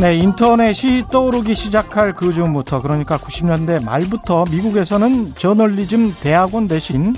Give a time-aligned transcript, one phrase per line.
[0.00, 7.16] 네, 인터넷이 떠오르기 시작할 그 즈음부터 그러니까 90년대 말부터 미국에서는 저널리즘 대학원 대신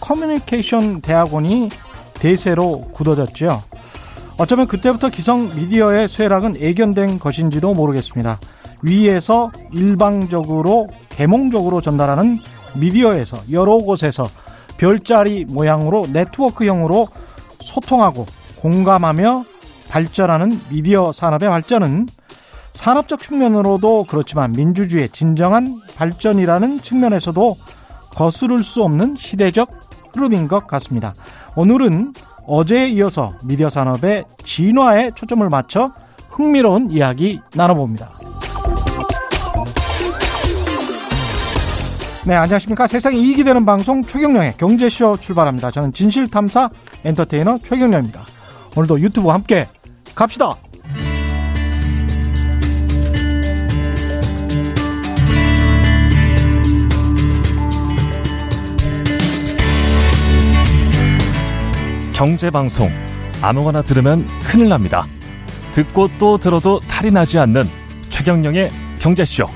[0.00, 1.70] 커뮤니케이션 대학원이
[2.14, 3.64] 대세로 굳어졌죠.
[4.38, 8.38] 어쩌면 그때부터 기성 미디어의 쇠락은 애견된 것인지도 모르겠습니다.
[8.82, 12.38] 위에서 일방적으로 개몽적으로 전달하는
[12.76, 14.22] 미디어에서 여러 곳에서
[14.78, 17.08] 별자리 모양으로 네트워크형으로
[17.60, 18.24] 소통하고
[18.60, 19.44] 공감하며
[19.88, 22.06] 발전하는 미디어 산업의 발전은
[22.72, 27.56] 산업적 측면으로도 그렇지만 민주주의의 진정한 발전이라는 측면에서도
[28.14, 29.68] 거스를 수 없는 시대적
[30.14, 31.14] 흐름인 것 같습니다.
[31.56, 32.14] 오늘은
[32.46, 35.92] 어제에 이어서 미디어 산업의 진화에 초점을 맞춰
[36.30, 38.08] 흥미로운 이야기 나눠봅니다.
[42.26, 42.86] 네, 안녕하십니까.
[42.86, 45.70] 세상에 이익이 되는 방송 최경령의 경제쇼 출발합니다.
[45.70, 46.68] 저는 진실탐사
[47.04, 48.20] 엔터테이너 최경령입니다.
[48.76, 49.66] 오늘도 유튜브 함께
[50.14, 50.54] 갑시다.
[62.20, 62.90] 경제방송
[63.40, 65.06] 아무거나 들으면 큰일 납니다.
[65.72, 67.62] 듣고 또 들어도 탈이 나지 않는
[68.10, 68.68] 최경령의
[68.98, 69.46] 경제쇼.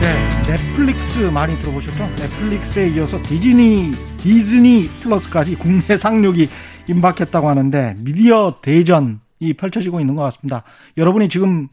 [0.00, 2.08] 네, 넷플릭스 많이 들어보셨죠?
[2.16, 6.48] 넷플릭스에 이어서 디즈니 디즈니 플러스까지 국내 상륙이
[6.88, 10.62] 임박했다고 하는데 미디어 대전이 펼쳐지고 있는 것 같습니다.
[10.96, 11.68] 여러분이 지금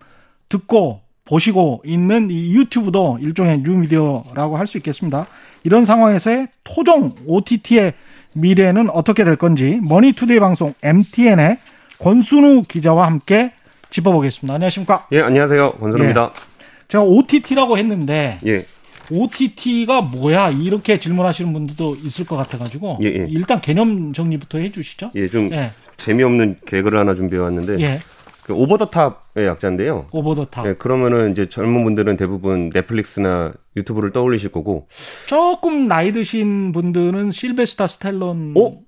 [0.49, 5.27] 듣고 보시고 있는 이 유튜브도 일종의 뉴미디어라고 할 수 있겠습니다.
[5.63, 7.93] 이런 상황에서의 토종 OTT의
[8.33, 11.57] 미래는 어떻게 될 건지 머니투데이 방송 MTN의
[11.99, 13.51] 권순우 기자와 함께
[13.89, 14.53] 짚어보겠습니다.
[14.53, 15.07] 안녕하십니까?
[15.11, 15.71] 예, 안녕하세요.
[15.71, 16.31] 권순우입니다.
[16.35, 16.39] 예,
[16.87, 18.65] 제가 OTT라고 했는데 예.
[19.11, 20.51] OTT가 뭐야?
[20.51, 23.27] 이렇게 질문하시는 분들도 있을 것 같아가지고 예, 예.
[23.29, 25.11] 일단 개념 정리부터 해주시죠.
[25.15, 25.71] 예, 좀 예.
[25.97, 27.99] 재미없는 개그를 하나 준비해왔는데 예.
[27.99, 28.18] 그
[28.55, 30.07] over the top의 약자인데요.
[30.11, 30.65] Over the top.
[30.65, 34.87] 예, 그러면은 이제 젊은 분들은 대부분 넷플릭스나 유튜브를 떠올리실 거고
[35.27, 38.53] 조금 나이 드신 분들은 실베스타 스텔론.
[38.57, 38.79] 어?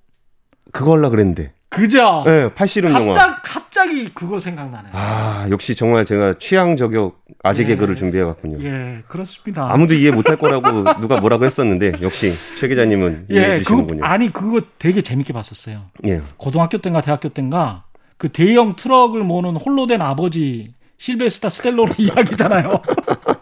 [0.71, 1.53] 그거 하려 그랬는데.
[1.69, 2.23] 그죠?
[2.25, 3.13] 네, 팔씨름 영화.
[3.13, 4.91] 갑자기, 갑자기 그거 생각나네요.
[4.93, 7.67] 아, 역시 정말 제가 취향 저격 아재 예.
[7.67, 8.61] 개그를 준비해 왔군요.
[8.61, 9.71] 예, 그렇습니다.
[9.71, 14.03] 아무도 이해 못할 거라고 누가 뭐라고 했었는데 역시 최 기자님은 예, 이해해 주시는군요.
[14.03, 15.83] 아니, 그거 되게 재밌게 봤었어요.
[16.07, 16.21] 예.
[16.35, 17.85] 고등학교 때인가 대학교 때인가
[18.21, 22.79] 그 대형 트럭을 모는 홀로 된 아버지 실베스타 스텔론의 이야기잖아요.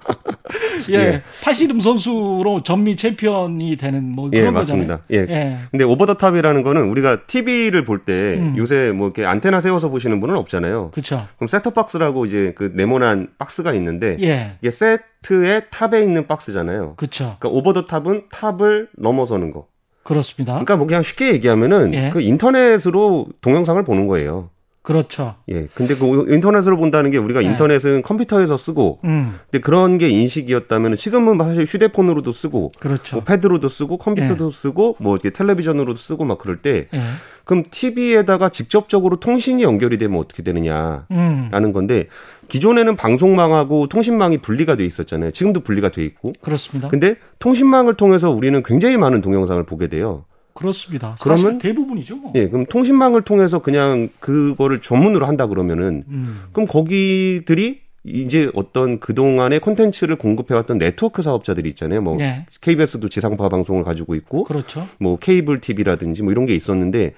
[0.91, 1.21] 예, 예.
[1.43, 4.99] 팔씨름 선수로 전미 챔피언이 되는 뭐 예, 그런 예, 맞습니다.
[4.99, 5.27] 거잖아요.
[5.29, 5.33] 예.
[5.33, 5.57] 예.
[5.69, 8.55] 근데 over the top이라는 거는 우리가 TV를 볼때 음.
[8.57, 10.91] 요새 뭐 이렇게 안테나 세워서 보시는 분은 없잖아요.
[10.91, 11.27] 그렇죠.
[11.35, 14.53] 그럼 셋톱 박스라고 이제 그 네모난 박스가 있는데 예.
[14.61, 16.93] 이게 set의 top에 있는 박스잖아요.
[16.95, 17.35] 그렇죠.
[17.37, 19.67] 그러니까 over the top은 top을 넘어서는 거.
[20.03, 20.53] 그렇습니다.
[20.53, 22.09] 그러니까 뭐 그냥 쉽게 얘기하면은 예.
[22.13, 24.49] 그 인터넷으로 동영상을 보는 거예요.
[24.89, 25.35] 그렇죠.
[25.49, 25.67] 예.
[25.75, 27.45] 근데 그 인터넷으로 본다는 게 우리가 네.
[27.45, 29.35] 인터넷은 컴퓨터에서 쓰고, 음.
[29.51, 33.17] 근데 그런 게 인식이었다면 지금은 사실 휴대폰으로도 쓰고, 그렇죠.
[33.17, 34.51] 뭐 패드로도 쓰고, 컴퓨터도 예.
[34.51, 36.99] 쓰고, 뭐 이렇게 텔레비전으로도 쓰고 막 그럴 때, 예.
[37.43, 41.73] 그럼 TV에다가 직접적으로 통신이 연결이 되면 어떻게 되느냐라는 음.
[41.73, 42.07] 건데
[42.47, 45.31] 기존에는 방송망하고 통신망이 분리가 돼 있었잖아요.
[45.31, 46.33] 지금도 분리가 돼 있고.
[46.41, 46.89] 그렇습니다.
[46.89, 50.25] 근데 통신망을 통해서 우리는 굉장히 많은 동영상을 보게 돼요.
[50.53, 51.15] 그렇습니다.
[51.21, 52.15] 그러면 대부분이죠.
[52.17, 52.31] 뭐.
[52.35, 56.41] 예, 그럼 통신망을 통해서 그냥 그거를 전문으로 한다 그러면은 음.
[56.51, 62.01] 그럼 거기들이 이제 어떤 그동안의 콘텐츠를 공급해왔던 네트워크 사업자들이 있잖아요.
[62.01, 62.45] 뭐 네.
[62.61, 64.87] KBS도 지상파 방송을 가지고 있고 그렇죠.
[64.99, 67.13] 뭐 케이블 TV라든지 뭐 이런 게 있었는데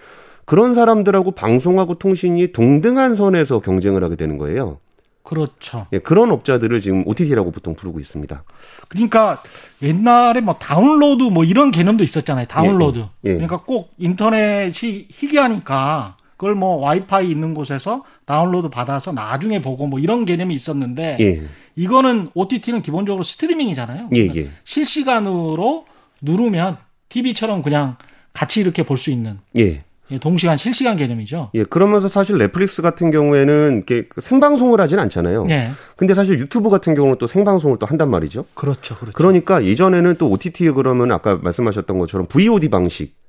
[0.45, 4.79] 그런 사람들하고 방송하고 통신이 동등한 선에서 경쟁을 하게 되는 거예요.
[5.23, 5.87] 그렇죠.
[5.93, 8.43] 예, 그런 업자들을 지금 OTT라고 보통 부르고 있습니다.
[8.87, 9.41] 그러니까
[9.81, 12.47] 옛날에 뭐 다운로드 뭐 이런 개념도 있었잖아요.
[12.47, 12.99] 다운로드.
[12.99, 13.33] 예, 예.
[13.33, 20.25] 그러니까 꼭 인터넷이 희귀하니까 그걸 뭐 와이파이 있는 곳에서 다운로드 받아서 나중에 보고 뭐 이런
[20.25, 21.43] 개념이 있었는데 예.
[21.75, 24.09] 이거는 OTT는 기본적으로 스트리밍이잖아요.
[24.13, 24.51] 예, 그러니까 예.
[24.63, 25.85] 실시간으로
[26.23, 26.77] 누르면
[27.09, 27.97] TV처럼 그냥
[28.33, 29.83] 같이 이렇게 볼 수 있는 예.
[30.11, 31.51] 예, 동시간 실시간 개념이죠.
[31.53, 35.45] 예, 그러면서 사실 넷플릭스 같은 경우에는 이렇게 생방송을 하진 않잖아요.
[35.45, 35.71] 네.
[35.95, 38.45] 근데 사실 유튜브 같은 경우는 또 생방송을 또 한단 말이죠.
[38.53, 39.13] 그렇죠, 그렇죠.
[39.15, 43.19] 그러니까 예전에는 또 OTT 그러면 아까 말씀하셨던 것처럼 VOD 방식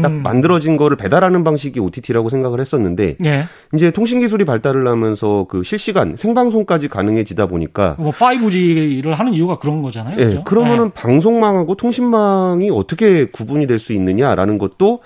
[0.00, 0.22] 딱 음.
[0.22, 3.44] 만들어진 거를 배달하는 방식이 OTT라고 생각을 했었는데 예.
[3.74, 9.82] 이제 통신 기술이 발달을 하면서 그 실시간 생방송까지 가능해지다 보니까 뭐 5G를 하는 이유가 그런
[9.82, 10.16] 거잖아요.
[10.18, 10.44] 예, 그죠?
[10.44, 10.90] 그러면은 예.
[10.94, 15.00] 방송망하고 통신망이 어떻게 구분이 될 수 있느냐라는 것도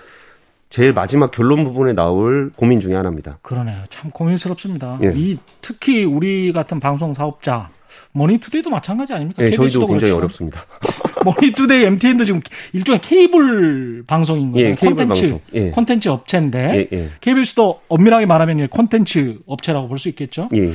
[0.70, 3.38] 제일 마지막 결론 부분에 나올 고민 중에 하나입니다.
[3.42, 3.78] 그러네요.
[3.90, 4.98] 참 고민스럽습니다.
[5.02, 5.12] 예.
[5.16, 7.70] 이 특히 우리 같은 방송 사업자
[8.12, 9.42] 머니투데이도 마찬가지 아닙니까?
[9.42, 10.16] 네, 저희도 굉장히 그렇죠.
[10.18, 10.64] 어렵습니다.
[11.24, 12.40] 머니투데이, MTN도 지금
[12.72, 14.68] 일종의 케이블 방송인 거예요.
[14.70, 15.40] 예, 케이블 콘텐츠, 방송.
[15.54, 15.70] 예.
[15.70, 17.10] 콘텐츠 업체인데 예, 예.
[17.20, 20.48] KBS도 엄밀하게 말하면 콘텐츠 업체라고 볼 수 있겠죠.
[20.54, 20.70] 예.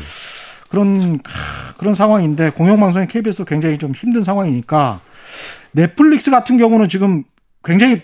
[0.69, 5.01] 그런 하, 그런 상황인데 공영방송의 KBS도 굉장히 좀 힘든 상황이니까
[5.71, 7.23] 넷플릭스 같은 경우는 지금
[7.63, 8.01] 굉장히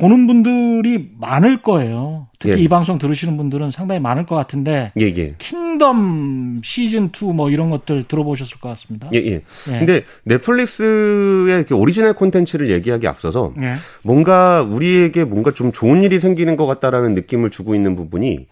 [0.00, 2.26] 보는 분들이 많을 거예요.
[2.38, 2.62] 특히 예.
[2.62, 5.34] 이 방송 들으시는 분들은 상당히 많을 것 같은데 예, 예.
[5.38, 9.10] 킹덤 시즌 2 뭐 이런 것들 들어보셨을 것 같습니다.
[9.12, 9.32] 예, 예.
[9.32, 9.78] 예.
[9.78, 13.74] 근데 넷플릭스의 이렇게 오리지널 콘텐츠를 얘기하기 앞서서 예.
[14.02, 18.46] 뭔가 우리에게 뭔가 좀 좋은 일이 생기는 것 같다라는 느낌을 주고 있는 부분이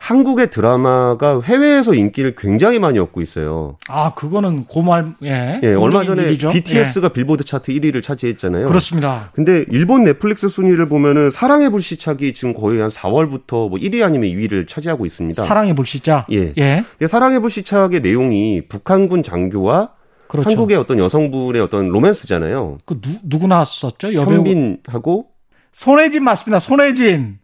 [0.00, 3.76] 한국의 드라마가 해외에서 인기를 굉장히 많이 얻고 있어요.
[3.86, 5.60] 아 그거는 고말 예.
[5.62, 6.48] 예, 얼마 전에 일이죠.
[6.48, 8.64] BTS가 빌보드 차트 1위를 차지했잖아요.
[8.64, 8.68] 예.
[8.68, 9.30] 그렇습니다.
[9.34, 14.66] 근데 일본 넷플릭스 순위를 보면은 사랑의 불시착이 지금 거의 한 4월부터 뭐 1위 아니면 2위를
[14.66, 15.44] 차지하고 있습니다.
[15.44, 16.26] 사랑의 불시자.
[16.32, 16.54] 예.
[16.56, 16.84] 예.
[16.98, 19.90] 근데 사랑의 불시착의 내용이 북한군 장교와
[20.28, 20.48] 그렇죠.
[20.48, 22.78] 한국의 어떤 여성분의 어떤 로맨스잖아요.
[22.86, 24.14] 그 누, 누구 나왔었죠?
[24.14, 25.26] 여배우 현빈하고
[25.72, 26.58] 손혜진 맞습니다.
[26.58, 27.39] 손혜진.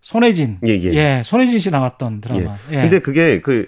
[0.00, 0.58] 손혜진.
[0.66, 1.22] 예, 예.
[1.24, 2.56] 손혜진 씨 나왔던 드라마.
[2.70, 2.76] 예.
[2.82, 3.66] 근데 그게 그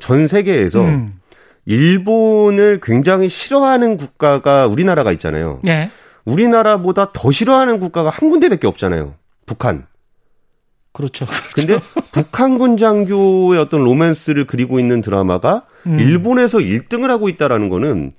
[0.00, 1.20] 전 세계에서 음.
[1.64, 5.60] 일본을 굉장히 싫어하는 국가가 우리나라가 있잖아요.
[5.66, 5.90] 예.
[6.24, 9.14] 우리나라보다 더 싫어하는 국가가 한 군데밖에 없잖아요.
[9.46, 9.86] 북한.
[10.92, 11.26] 그렇죠.
[11.54, 11.78] 근데
[12.12, 15.98] 북한군 장교의 어떤 로맨스를 그리고 있는 드라마가 음.
[15.98, 18.12] 일본에서 1등을 하고 있다라는 거는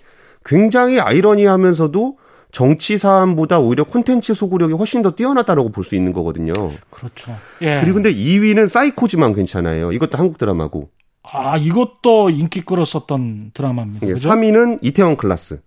[0.46, 2.18] 굉장히 아이러니하면서도
[2.52, 6.54] 정치 사안보다 오히려 콘텐츠 소구력이 훨씬 더 뛰어나다라고 볼 수 있는 거거든요.
[6.90, 7.36] 그렇죠.
[7.62, 7.80] 예.
[7.82, 9.92] 그리고 근데 2위는 사이코지만 괜찮아요.
[9.92, 10.90] 이것도 한국 드라마고.
[11.24, 14.08] 아, 이것도 인기 끌었었던 드라마입니다.
[14.08, 14.30] 예, 그죠?
[14.30, 15.62] 3위는 이태원 클라스.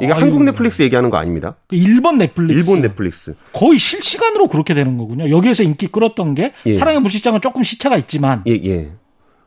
[0.00, 0.22] 이게 아유.
[0.22, 1.56] 한국 넷플릭스 얘기하는 거 아닙니다.
[1.68, 2.58] 그 일본 넷플릭스.
[2.70, 3.34] 일본 넷플릭스.
[3.52, 5.30] 거의 실시간으로 그렇게 되는 거군요.
[5.30, 6.72] 여기에서 인기 끌었던 게 예.
[6.74, 8.90] 사랑의 불시장은 조금 시차가 있지만 예, 예.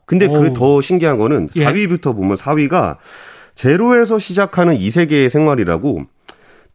[0.06, 0.26] 근데.
[0.28, 1.64] 그 더 신기한 거는 예.
[1.66, 2.96] 4위부터 보면 4위가
[3.54, 6.02] 제로에서 시작하는 이 세계의 생활이라고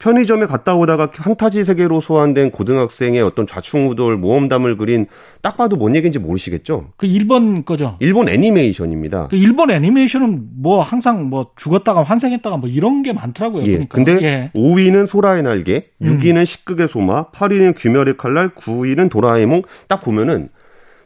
[0.04, 5.06] 편의점에 갔다 오다가 판타지 세계로 소환된 고등학생의 어떤 좌충우돌 모험담을 그린
[5.40, 6.90] 딱 봐도 뭔 얘기인지 모르시겠죠?
[6.98, 7.96] 그 일본 거죠.
[8.00, 9.28] 일본 애니메이션입니다.
[9.28, 13.64] 그 일본 애니메이션은 뭐 항상 뭐 죽었다가 환생했다가 뭐 이런 게 많더라고요.
[13.64, 13.76] 예.
[13.76, 13.94] 보니까.
[13.94, 14.50] 근데 예.
[14.54, 19.62] 5위는 소라의 날개, 6위는 식극의 소마, 8위는 귀멸의 칼날, 9위는 도라에몽.
[19.88, 20.50] 딱 보면은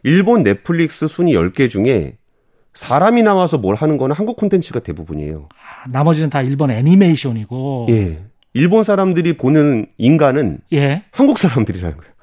[0.03, 2.17] 일본 넷플릭스 순위 10개 중에
[2.73, 5.47] 사람이 나와서 뭘 하는 거는 한국 콘텐츠가 대부분이에요.
[5.53, 7.87] 아, 나머지는 다 일본 애니메이션이고.
[7.91, 8.19] 예.
[8.53, 11.03] 일본 사람들이 보는 인간은 예.
[11.11, 12.13] 한국 사람들이라는 거예요.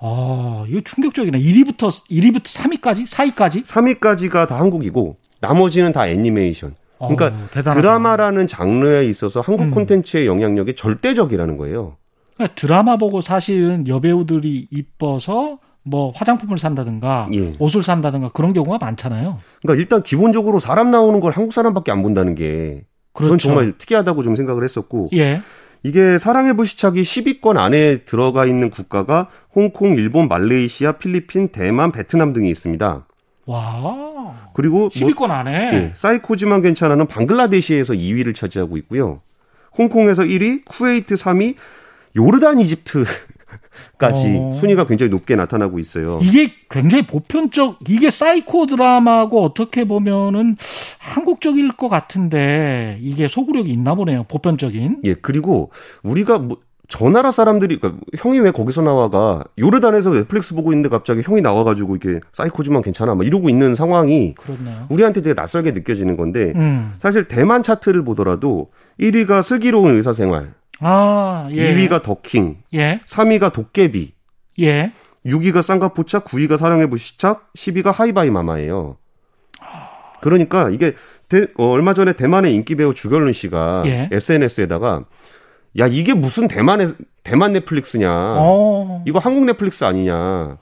[0.00, 1.38] 아, 이거 충격적이네.
[1.40, 3.64] 1위부터 1위부터 3위까지, 4위까지.
[3.64, 6.74] 3위까지가 다 한국이고 나머지는 다 애니메이션.
[6.98, 7.80] 그러니까 어, 대단하다.
[7.80, 9.70] 드라마라는 장르에 있어서 한국 음.
[9.70, 11.96] 콘텐츠의 영향력이 절대적이라는 거예요.
[12.34, 17.54] 그러니까 드라마 보고 사실은 여배우들이 이뻐서 뭐 화장품을 산다든가 예.
[17.58, 19.38] 옷을 산다든가 그런 경우가 많잖아요.
[19.62, 22.82] 그러니까 일단 기본적으로 사람 나오는 걸 한국 사람밖에 안 본다는 게
[23.12, 23.26] 그렇죠.
[23.26, 25.42] 그건 정말 특이하다고 좀 생각을 했었고 예.
[25.82, 32.50] 이게 사랑의 불시착이 10위권 안에 들어가 있는 국가가 홍콩, 일본, 말레이시아, 필리핀, 대만, 베트남 등이
[32.50, 33.06] 있습니다.
[33.46, 34.08] 와.
[34.54, 39.22] 그리고 뭐 10위권 안에 예, 사이코지만 괜찮아는 방글라데시에서 2위를 차지하고 있고요.
[39.76, 41.54] 홍콩에서 1위, 쿠웨이트 3위,
[42.16, 43.04] 요르단, 이집트
[43.98, 44.52] 까지 어.
[44.52, 46.18] 순위가 굉장히 높게 나타나고 있어요.
[46.22, 50.56] 이게 굉장히 보편적 이게 사이코 드라마고 어떻게 보면은
[50.98, 54.24] 한국적일 것 같은데 이게 소구력이 있나 보네요.
[54.24, 55.02] 보편적인.
[55.04, 55.70] 예, 그리고
[56.02, 61.20] 우리가 뭐, 저 나라 사람들이, 그러니까 형이 왜 거기서 나와가, 요르단에서 넷플릭스 보고 있는데 갑자기
[61.22, 64.86] 형이 나와가지고 이게 사이코지만 괜찮아, 막 이러고 있는 상황이 그렇네요.
[64.88, 66.94] 우리한테 되게 낯설게 느껴지는 건데, 음.
[66.98, 71.74] 사실 대만 차트를 보더라도 1위가 슬기로운 의사생활, 아, 예.
[71.74, 73.00] 2위가 더킹, 예.
[73.06, 74.12] 3위가 도깨비,
[74.60, 74.92] 예.
[75.26, 78.96] 6위가 쌍가포차, 9위가 사랑의 불시착, 10위가 하이바이 마마예요.
[80.20, 80.94] 그러니까 이게
[81.28, 84.08] 대- 어, 얼마 전에 대만의 인기 배우 주결룬 씨가 예.
[84.10, 85.04] SNS에다가
[85.78, 86.94] 야 이게 무슨 대만의
[87.24, 88.10] 대만 넷플릭스냐?
[88.10, 89.02] 어.
[89.06, 90.56] 이거 한국 넷플릭스 아니냐?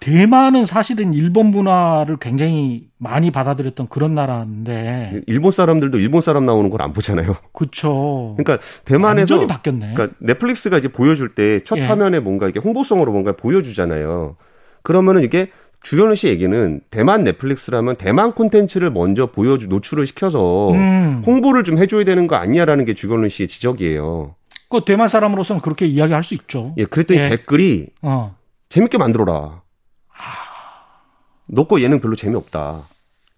[0.00, 5.20] 대만은 사실은 일본 문화를 굉장히 많이 받아들였던 그런 나라인데.
[5.26, 7.36] 일본 사람들도 일본 사람 나오는 걸 안 보잖아요.
[7.52, 8.34] 그쵸.
[8.38, 9.92] 그러니까 대만에서 완전히 바뀌었네.
[9.94, 11.82] 그러니까 넷플릭스가 이제 보여줄 때첫 예.
[11.82, 14.36] 화면에 뭔가 이렇게 홍보성으로 뭔가 보여주잖아요.
[14.82, 15.50] 그러면은 이게
[15.82, 21.22] 주결훈 씨 얘기는 대만 넷플릭스라면 대만 콘텐츠를 먼저 보여주 노출을 시켜서 음.
[21.26, 24.34] 홍보를 좀 해줘야 되는 거 아니야라는 게 주결훈 씨의 지적이에요.
[24.68, 26.74] 그 대만 사람으로서는 그렇게 이야기할 수 있죠.
[26.76, 27.28] 예, 그랬더니 예.
[27.30, 28.36] 댓글이 어.
[28.68, 29.62] 재밌게 만들어라.
[31.46, 32.82] 너거 예능 별로 재미없다.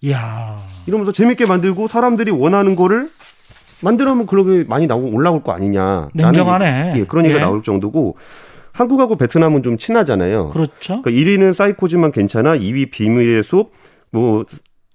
[0.02, 0.58] 이야.
[0.86, 3.10] 이러면서 재밌게 만들고 사람들이 원하는 거를
[3.82, 6.08] 만들면 그렇게 많이 나오고 올라올 거 아니냐.
[6.14, 6.94] 냉정하네.
[6.96, 7.44] 예, 그런 얘기가 예.
[7.44, 8.16] 나올 정도고
[8.72, 10.50] 한국하고 베트남은 좀 친하잖아요.
[10.50, 11.02] 그렇죠.
[11.02, 13.72] 그러니까 1위는 사이코지만 괜찮아, 2위 비밀의 숲,
[14.10, 14.44] 뭐, 어,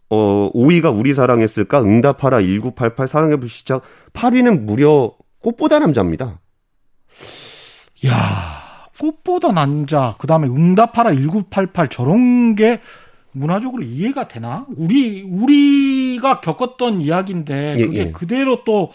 [0.10, 1.82] 어 5위가 우리 사랑했을까?
[1.82, 3.82] 응답하라 1988 사랑의 불시착
[4.14, 5.14] 8위는 무려
[5.46, 6.40] 꽃보다 남자입니다.
[8.08, 10.16] 야, 꽃보다 남자.
[10.18, 12.82] 그 다음에 응답하라 1988 저런 게
[13.32, 14.66] 문화적으로 이해가 되나?
[14.76, 18.12] 우리 우리가 겪었던 이야기인데 예, 그게 예.
[18.12, 18.92] 그대로 또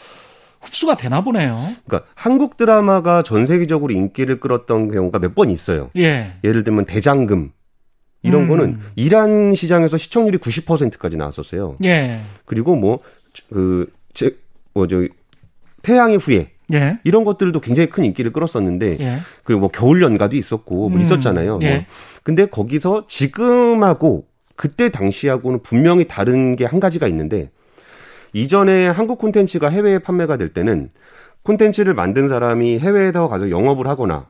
[0.61, 1.57] 흡수가 되나 보네요.
[1.87, 5.91] 그러니까 한국 드라마가 전 세계적으로 인기를 끌었던 경우가 몇 번 있어요.
[5.97, 6.33] 예.
[6.43, 7.53] 예를 들면 대장금
[8.23, 8.49] 이런 음.
[8.49, 11.77] 거는 이란 시장에서 시청률이 90%까지 나왔었어요.
[11.85, 12.21] 예.
[12.45, 13.01] 그리고 뭐
[13.51, 14.37] 뭐그제
[14.75, 15.07] 뭐저
[15.83, 16.99] 태양의 후예 예.
[17.05, 19.19] 이런 것들도 굉장히 큰 인기를 끌었었는데 예.
[19.45, 21.59] 그뭐 겨울 연가도 있었고 뭐 음, 있었잖아요.
[21.63, 21.75] 예.
[21.77, 21.85] 뭐.
[22.23, 27.51] 근데 거기서 지금하고 그때 당시하고는 분명히 다른 게 한 가지가 있는데
[28.33, 30.91] 이전에 한국 콘텐츠가 해외에 판매가 될 때는
[31.43, 34.27] 콘텐츠를 만든 사람이 해외에다 가서 영업을 하거나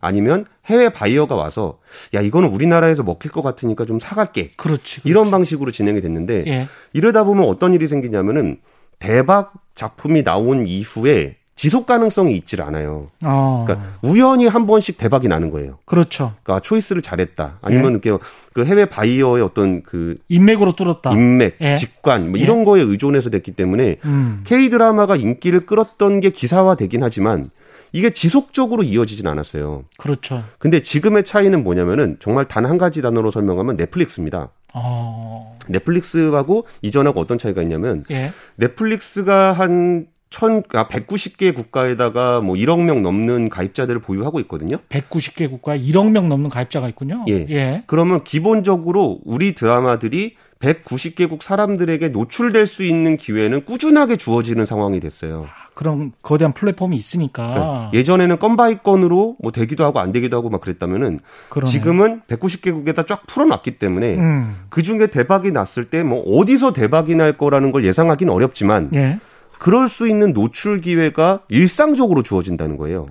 [0.00, 1.78] 아니면 해외 바이어가 와서
[2.14, 5.00] 야 이거는 우리나라에서 먹힐 것 같으니까 좀 사갈게 그렇지.
[5.04, 6.66] 이런 방식으로 진행이 됐는데 예.
[6.92, 8.58] 이러다 보면 어떤 일이 생기냐면은
[8.98, 13.08] 대박 작품이 나온 이후에 지속 가능성이 있질 않아요.
[13.24, 13.64] 어.
[13.66, 15.78] 그러니까 우연히 한 번씩 대박이 나는 거예요.
[15.86, 16.34] 그렇죠.
[16.44, 17.58] 그러니까 초이스를 잘했다.
[17.62, 18.08] 아니면 예.
[18.08, 21.10] 이렇게 그 해외 바이어의 어떤 그 인맥으로 뚫었다.
[21.10, 21.74] 인맥, 예.
[21.74, 22.44] 직관 뭐 예.
[22.44, 24.42] 이런 거에 의존해서 됐기 때문에 음.
[24.44, 27.50] K 드라마가 인기를 끌었던 게 기사화 되긴 하지만
[27.90, 29.84] 이게 지속적으로 이어지진 않았어요.
[29.96, 30.44] 그렇죠.
[30.58, 34.50] 근데 지금의 차이는 뭐냐면은 정말 단 한 가지 단어로 설명하면 넷플릭스입니다.
[34.74, 35.56] 어.
[35.68, 38.32] 넷플릭스하고 이전하고 어떤 차이가 있냐면 예.
[38.56, 44.76] 넷플릭스가 한 천, 아, 190개 국가에다가 뭐 1억 명 넘는 가입자들을 보유하고 있거든요.
[44.90, 47.24] 190개 국가에 1억 명 넘는 가입자가 있군요.
[47.28, 47.46] 예.
[47.48, 47.82] 예.
[47.86, 55.46] 그러면 기본적으로 우리 드라마들이 190개국 사람들에게 노출될 수 있는 기회는 꾸준하게 주어지는 상황이 됐어요.
[55.78, 57.46] 그런 거대한 플랫폼이 있으니까.
[57.46, 61.20] 그러니까 예전에는 건 by 건으로 뭐 되기도 하고 안 되기도 하고 막 그랬다면은
[61.50, 61.70] 그러네.
[61.70, 64.56] 지금은 190개국에다 쫙 풀어놨기 때문에 음.
[64.70, 69.18] 그 중에 대박이 났을 때 뭐 어디서 대박이 날 거라는 걸 예상하기는 어렵지만 예.
[69.58, 73.06] 그럴 수 있는 노출 기회가 일상적으로 주어진다는 거예요.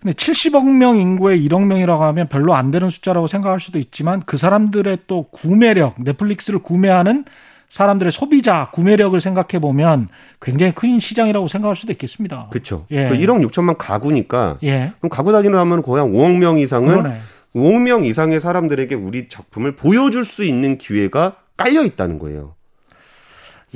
[0.00, 4.36] 근데 70억 명 인구에 1억 명이라고 하면 별로 안 되는 숫자라고 생각할 수도 있지만 그
[4.36, 7.24] 사람들의 또 구매력, 넷플릭스를 구매하는
[7.70, 10.08] 사람들의 소비자 구매력을 생각해 보면
[10.40, 12.48] 굉장히 큰 시장이라고 생각할 수도 있겠습니다.
[12.50, 12.84] 그렇죠.
[12.90, 13.08] 예.
[13.08, 14.92] 1억 6천만 가구니까 예.
[14.98, 17.20] 그럼 가구 단위로 하면 거의 한 5억 명 이상은 그러네.
[17.54, 22.54] 5억 명 이상의 사람들에게 우리 작품을 보여줄 수 있는 기회가 깔려 있다는 거예요.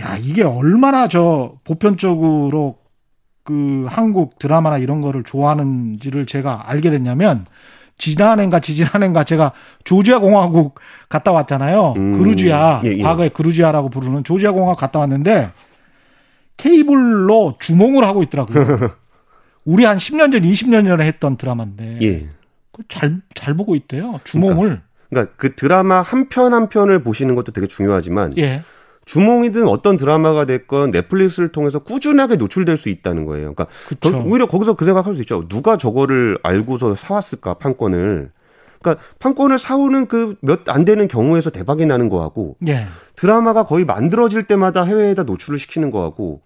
[0.01, 2.79] 야, 이게 얼마나 저 보편적으로
[3.45, 7.47] 그 한국 드라마나 이런 거를 좋아하는지를 제가 알게 됐냐면
[7.99, 9.53] 지난해인가 지지난해인가 제가
[9.85, 11.95] 조지아 공화국 갔다 왔잖아요.
[11.97, 13.03] 음, 그루지아 예, 예.
[13.03, 15.51] 과거에 그루지아라고 부르는 조지아 공화국 갔다 왔는데
[16.57, 18.93] 케이블로 주몽을 하고 있더라고요.
[19.65, 22.29] 우리 한 10년 전, 20년 전에 했던 드라마인데 예.
[22.89, 24.21] 잘잘 보고 있대요.
[24.25, 24.83] 주몽을.
[25.09, 28.63] 그러니까 그 드라마 한편한 편을 보시는 것도 되게 중요하지만 예.
[29.05, 33.55] 주몽이든 어떤 드라마가 됐건 넷플릭스를 통해서 꾸준하게 노출될 수 있다는 거예요.
[33.55, 33.67] 그러니까.
[34.01, 35.47] 더- 오히려 거기서 그 생각할 수 있죠.
[35.49, 38.31] 누가 저거를 알고서 사왔을까 판권을.
[38.81, 42.87] 그러니까 판권을 사오는 그 몇 안 되는 경우에서 대박이 나는 거하고 예.
[43.17, 46.43] 드라마가 거의 만들어질 때마다 해외에다 노출을 시키는 거하고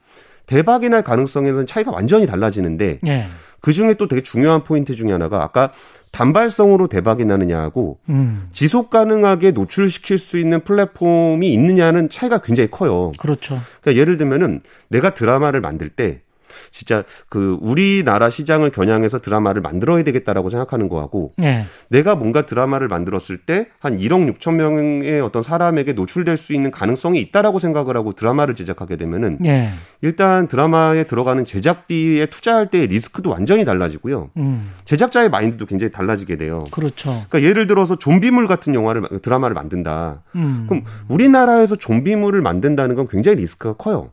[0.46, 3.26] 대박이 날 가능성에는 차이가 완전히 달라지는데 예.
[3.60, 5.72] 그 중에 또 되게 중요한 포인트 중에 하나가 아까
[6.12, 8.48] 단발성으로 대박이 나느냐하고 음.
[8.52, 13.10] 지속 가능하게 노출시킬 수 있는 플랫폼이 있느냐는 차이가 굉장히 커요.
[13.18, 13.58] 그렇죠.
[13.80, 16.22] 그러니까 예를 들면은 내가 드라마를 만들 때
[16.70, 21.64] 진짜 그 우리나라 시장을 겨냥해서 드라마를 만들어야 되겠다라고 생각하는 거하고 예.
[21.88, 27.20] 내가 뭔가 드라마를 만들었을 때 한 1억 6천 명의 어떤 사람에게 노출될 수 있는 가능성이
[27.20, 29.70] 있다라고 생각을 하고 드라마를 제작하게 되면은 예.
[30.00, 34.30] 일단 드라마에 들어가는 제작비에 투자할 때의 리스크도 완전히 달라지고요.
[34.36, 34.72] 음.
[34.84, 36.64] 제작자의 마인드도 굉장히 달라지게 돼요.
[36.70, 37.24] 그렇죠.
[37.28, 40.22] 그러니까 예를 들어서 좀비물 같은 영화를 드라마를 만든다.
[40.36, 40.66] 음.
[40.68, 44.10] 그럼 우리나라에서 좀비물을 만든다는 건 굉장히 리스크가 커요.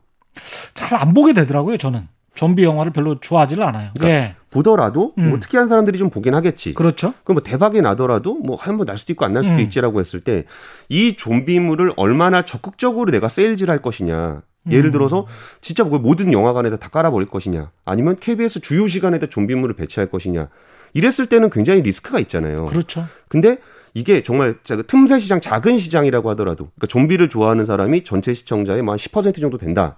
[0.74, 2.08] 잘 안 보게 되더라고요, 저는.
[2.36, 3.90] 좀비 영화를 별로 좋아하지를 않아요.
[3.96, 4.36] 그러니까 예.
[4.52, 5.30] 보더라도 음.
[5.30, 6.74] 뭐 특이한 사람들이 좀 보긴 하겠지.
[6.76, 7.14] 그렇죠.
[7.24, 9.60] 그럼 뭐 대박이 나더라도 뭐 한번 날 수도 있고 안 날 수도 음.
[9.62, 10.46] 있지라고 했을 때
[10.90, 14.42] 이 좀비물을 얼마나 적극적으로 내가 세일즈를 할 것이냐.
[14.72, 14.92] 예를 음.
[14.92, 15.28] 들어서
[15.62, 17.72] 진짜 뭐 모든 영화관에다 다 깔아버릴 것이냐.
[17.86, 20.48] 아니면 KBS 주요 시간에다 좀비물을 배치할 것이냐.
[20.94, 22.66] 이랬을 때는 굉장히 리스크가 있잖아요.
[22.66, 23.06] 그렇죠.
[23.28, 23.58] 근데
[23.94, 28.94] 이게 정말 자- 틈새 시장, 작은 시장이라고 하더라도, 그러니까 좀비를 좋아하는 사람이 전체 시청자의 뭐
[28.94, 29.98] 한 10% 정도 된다.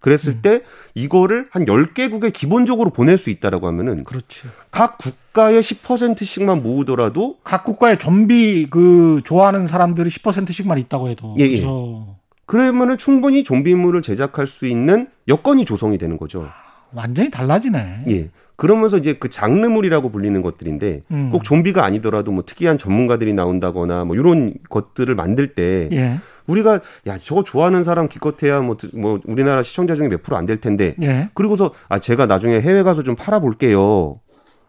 [0.00, 0.38] 그랬을 음.
[0.42, 0.62] 때
[0.94, 4.42] 이거를 한 10개국에 기본적으로 보낼 수 있다라고 하면은 그렇지.
[4.70, 11.48] 각 국가의 10%씩만 모으더라도 각 국가의 좀비 그 좋아하는 사람들이 10%씩만 있다고 해도 예, 예.
[11.48, 12.16] 그렇죠.
[12.46, 16.48] 그러면은 충분히 좀비물을 제작할 수 있는 여건이 조성이 되는 거죠.
[16.94, 18.04] 완전히 달라지네.
[18.08, 18.30] 예.
[18.56, 21.28] 그러면서 이제 그 장르물이라고 불리는 것들인데 음.
[21.30, 26.18] 꼭 좀비가 아니더라도 뭐 특이한 전문가들이 나온다거나 뭐 이런 것들을 만들 때 예.
[26.48, 30.60] 우리가 야 저거 좋아하는 사람 기껏해야 뭐, 뭐 우리나라 시청자 중에 몇 프로 안 될
[30.60, 31.28] 텐데 예.
[31.34, 34.18] 그리고서 아 제가 나중에 해외 가서 좀 팔아볼게요.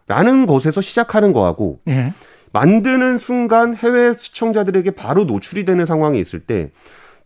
[0.06, 2.12] 라는 것에서 시작하는 거하고 예.
[2.52, 6.70] 만드는 순간 해외 시청자들에게 바로 노출이 되는 상황이 있을 때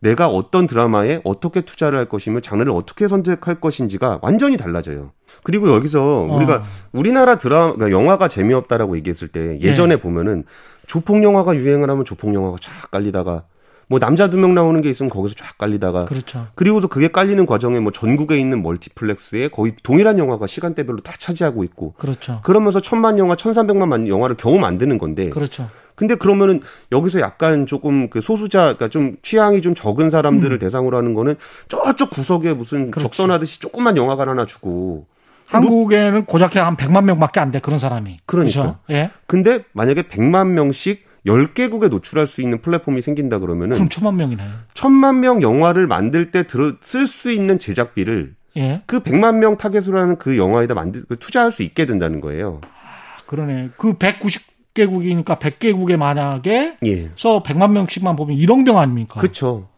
[0.00, 5.12] 내가 어떤 드라마에 어떻게 투자를 할 것이며 장르를 어떻게 선택할 것인지가 완전히 달라져요.
[5.42, 6.37] 그리고 여기서 어.
[6.37, 10.00] 우리가 우리나라 드라마, 그러니까 영화가 재미없다라고 얘기했을 때 예전에 네.
[10.00, 10.44] 보면은
[10.87, 13.44] 조폭 영화가 유행을 하면 조폭 영화가 쫙 깔리다가
[13.88, 16.46] 뭐 남자 두 명 나오는 게 있으면 거기서 쫙 깔리다가 그렇죠.
[16.54, 21.92] 그리고서 그게 깔리는 과정에 뭐 전국에 있는 멀티플렉스에 거의 동일한 영화가 시간대별로 다 차지하고 있고
[21.98, 22.40] 그렇죠.
[22.42, 25.68] 그러면서 천만 영화, 천삼백만 영화를 겨우 만드는 건데 그렇죠.
[25.94, 26.60] 근데 그러면은
[26.90, 30.58] 여기서 약간 조금 그 소수자, 그러니까 좀 취향이 좀 적은 사람들을 음.
[30.58, 31.36] 대상으로 하는 거는
[31.68, 33.08] 저쪽 구석에 무슨 그렇죠.
[33.08, 35.06] 적선하듯이 조그만 영화관 하나 주고
[35.46, 38.16] 한국에는 고작해 한 100만 명밖에 안 돼 그런 사람이.
[38.26, 38.60] 그러니까.
[38.62, 38.78] 그렇죠?
[38.90, 39.10] 예.
[39.26, 44.43] 근데 만약에 100만 명씩 10개국에 노출할 수 있는 플랫폼이 생긴다 그러면은 그럼 천만 명이네.
[44.75, 48.83] 천만 명 영화를 만들 때쓸수 있는 제작비를 예.
[48.87, 52.61] 그 100만 명 타겟으로 하는 그 영화에다 만들 그 투자할 수 있게 된다는 거예요.
[52.64, 53.71] 아, 그러네.
[53.76, 57.11] 그 190개국이니까 100개국에 만약에 예.
[57.16, 59.19] 서 100만 명씩만 보면 1억 명 아닙니까?
[59.21, 59.69] 그렇죠.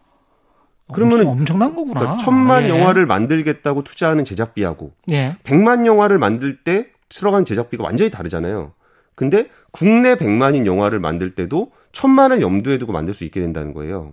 [0.92, 1.98] 그러면은 엄청 난 거구나.
[1.98, 2.68] 그러니까 천만 예.
[2.68, 5.36] 영화를 만들겠다고 투자하는 제작비하고 예.
[5.44, 8.72] 100만 영화를 만들 때 들어가는 제작비가 완전히 다르잖아요.
[9.16, 14.12] 근데 국내 100만인 영화를 만들 때도 천만을 염두에 두고 만들 수 있게 된다는 거예요.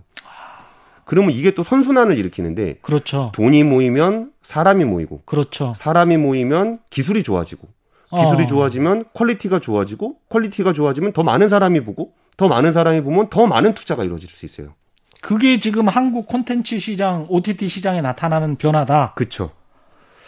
[1.04, 3.30] 그러면 이게 또 선순환을 일으키는데 그렇죠.
[3.34, 5.74] 돈이 모이면 사람이 모이고 그렇죠.
[5.76, 7.68] 사람이 모이면 기술이 좋아지고
[8.10, 8.46] 기술이 어.
[8.46, 13.74] 좋아지면 quality가 좋아지고 quality가 좋아지면 더 많은 사람이 보고 더 많은 사람이 보면 더 많은
[13.74, 14.74] 투자가 이루어질 수 있어요.
[15.20, 19.12] 그게 지금 한국 콘텐츠 시장, OTT 시장에 나타나는 변화다.
[19.14, 19.50] 그렇죠.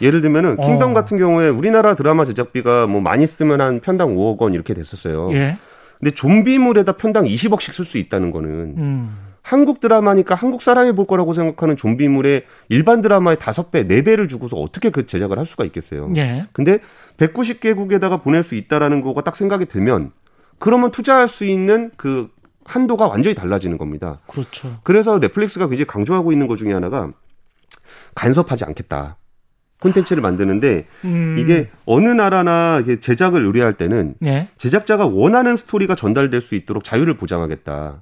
[0.01, 0.65] 예를 들면은 어.
[0.65, 5.29] 킹덤 같은 경우에 우리나라 드라마 제작비가 뭐 많이 쓰면 한 편당 5억 원 이렇게 됐었어요.
[5.33, 5.57] 예.
[5.99, 9.17] 근데 좀비물에다 편당 20억씩 쓸 수 있다는 거는 음.
[9.41, 15.07] 한국 드라마니까 한국 사람이 볼 거라고 생각하는 좀비물에 일반 드라마의 5배, 4배를 주고서 어떻게 그
[15.07, 16.11] 제작을 할 수가 있겠어요.
[16.17, 16.43] 예.
[16.51, 16.79] 근데
[17.17, 20.11] 190개국에다가 보낼 수 있다라는 거가 딱 생각이 들면
[20.59, 22.29] 그러면 투자할 수 있는 그
[22.65, 24.19] 한도가 완전히 달라지는 겁니다.
[24.27, 24.79] 그렇죠.
[24.83, 27.09] 그래서 넷플릭스가 굉장히 강조하고 있는 것 중에 하나가
[28.15, 29.15] 간섭하지 않겠다.
[29.81, 31.37] 콘텐츠를 만드는데 음.
[31.39, 34.47] 이게 어느 나라나 제작을 의뢰할 때는 네.
[34.57, 38.01] 제작자가 원하는 스토리가 전달될 수 있도록 자유를 보장하겠다.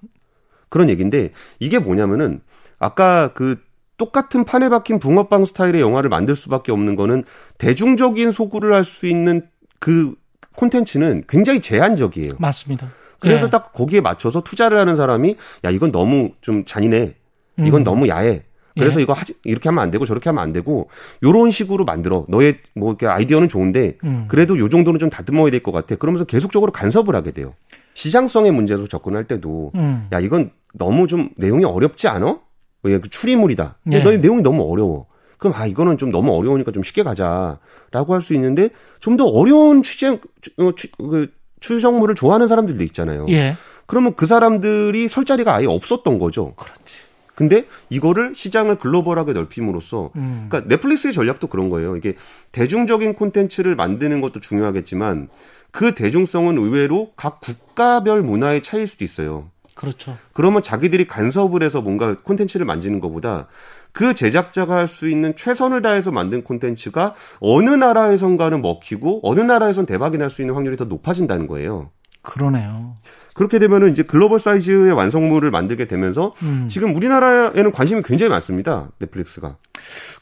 [0.69, 2.41] 그런 얘기인데 이게 뭐냐면은
[2.79, 3.57] 아까 그
[3.97, 7.23] 똑같은 판에 박힌 붕어빵 스타일의 영화를 만들 수밖에 없는 거는
[7.57, 9.43] 대중적인 소구를 할 수 있는
[9.79, 10.15] 그
[10.55, 12.33] 콘텐츠는 굉장히 제한적이에요.
[12.39, 12.89] 맞습니다.
[13.19, 13.49] 그래서 네.
[13.51, 17.15] 딱 거기에 맞춰서 투자를 하는 사람이 야 이건 너무 좀 잔인해.
[17.59, 17.83] 이건 음.
[17.83, 18.43] 너무 야해.
[18.77, 19.03] 그래서 예.
[19.03, 20.89] 이거 하지 이렇게 하면 안 되고 저렇게 하면 안 되고
[21.23, 22.25] 요런 식으로 만들어.
[22.27, 24.25] 너의 뭐 이렇게 아이디어는 좋은데 음.
[24.27, 25.95] 그래도 요 정도는 좀 다듬어야 될 것 같아.
[25.95, 27.53] 그러면서 계속적으로 간섭을 하게 돼요.
[27.93, 30.07] 시장성의 문제로 접근할 때도 음.
[30.11, 32.39] 야 이건 너무 좀 내용이 어렵지 않아?
[32.83, 33.77] 왜그 추리물이다.
[33.93, 33.99] 예.
[34.03, 35.07] 너의 내용이 너무 어려워.
[35.37, 39.81] 그럼 아 이거는 좀 너무 어려우니까 좀 쉽게 가자라고 할 수 있는데 좀 더 어려운
[39.83, 41.27] 취재 어, 취, 그
[41.61, 43.25] 추정물을 좋아하는 사람들도 있잖아요.
[43.29, 43.55] 예.
[43.87, 46.53] 그러면 그 사람들이 설 자리가 아예 없었던 거죠.
[46.55, 47.04] 그렇지.
[47.35, 50.47] 근데 이거를 시장을 글로벌하게 넓힘으로써 음.
[50.49, 51.95] 그러니까 넷플릭스의 전략도 그런 거예요.
[51.97, 52.13] 이게
[52.53, 55.27] 대중적인 콘텐츠를 만드는 것도 중요하겠지만
[55.71, 59.49] 그 대중성은 의외로 각 국가별 문화의 차이일 수도 있어요.
[59.75, 60.17] 그렇죠.
[60.31, 63.47] 그러면 자기들이 간섭을 해서 뭔가 콘텐츠를 만드는 것보다
[63.91, 70.17] 그 제작자가 할 수 있는 최선을 다해서 만든 콘텐츠가 어느 나라에선가는 먹히고 어느 나라에선 대박이
[70.17, 71.89] 날 수 있는 확률이 더 높아진다는 거예요.
[72.25, 72.95] 그러네요.
[73.33, 76.67] 그렇게 되면은 이제 글로벌 사이즈의 완성물을 만들게 되면서 음.
[76.69, 78.89] 지금 우리나라에는 관심이 굉장히 많습니다.
[78.99, 79.57] 넷플릭스가.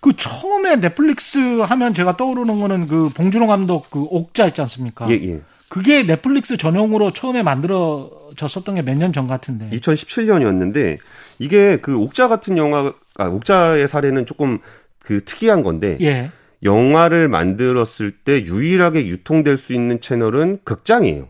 [0.01, 5.07] 그 처음에 넷플릭스 하면 제가 떠오르는 거는 그 봉준호 감독 그 옥자 있지 않습니까?
[5.09, 5.41] 예, 예.
[5.69, 9.67] 그게 넷플릭스 전용으로 처음에 만들어졌었던 게 몇 년 전 같은데.
[9.67, 10.97] 2017년이었는데
[11.39, 14.59] 이게 그 옥자 같은 영화, 아, 옥자의 사례는 조금
[14.99, 15.97] 그 특이한 건데.
[16.01, 16.31] 예.
[16.63, 21.27] 영화를 만들었을 때 유일하게 유통될 수 있는 채널은 극장이에요.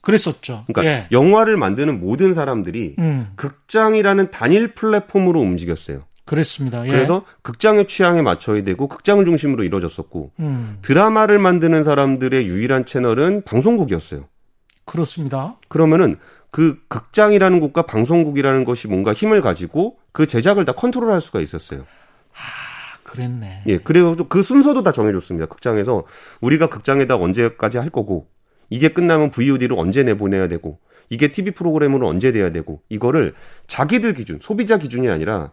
[0.00, 0.64] 그랬었죠.
[0.66, 1.06] 그러니까 예.
[1.12, 3.32] 영화를 만드는 모든 사람들이 음.
[3.36, 6.04] 극장이라는 단일 플랫폼으로 움직였어요.
[6.24, 6.86] 그랬습니다.
[6.86, 6.90] 예.
[6.90, 10.78] 그래서 극장의 취향에 맞춰야 되고 극장을 중심으로 이루어졌었고 음.
[10.82, 14.26] 드라마를 만드는 사람들의 유일한 채널은 방송국이었어요.
[14.84, 15.56] 그렇습니다.
[15.68, 16.18] 그러면은
[16.50, 21.80] 그 극장이라는 곳과 방송국이라는 것이 뭔가 힘을 가지고 그 제작을 다 컨트롤할 수가 있었어요.
[22.32, 23.62] 아, 그랬네.
[23.66, 25.46] 예, 그리고 그 순서도 다 정해줬습니다.
[25.46, 26.04] 극장에서
[26.40, 28.28] 우리가 극장에다 언제까지 할 거고
[28.70, 30.78] 이게 끝나면 VOD로 언제 내보내야 되고
[31.10, 33.34] 이게 TV 프로그램으로 언제 돼야 되고 이거를
[33.66, 35.50] 자기들 기준, 소비자 기준이 아니라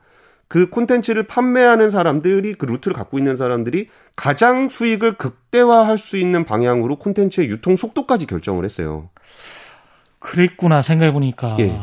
[0.47, 6.97] 그 콘텐츠를 판매하는 사람들이 그 루트를 갖고 있는 사람들이 가장 수익을 극대화할 수 있는 방향으로
[6.97, 9.09] 콘텐츠의 유통 속도까지 결정을 했어요.
[10.19, 11.57] 그랬구나 생각해 보니까.
[11.59, 11.77] 예.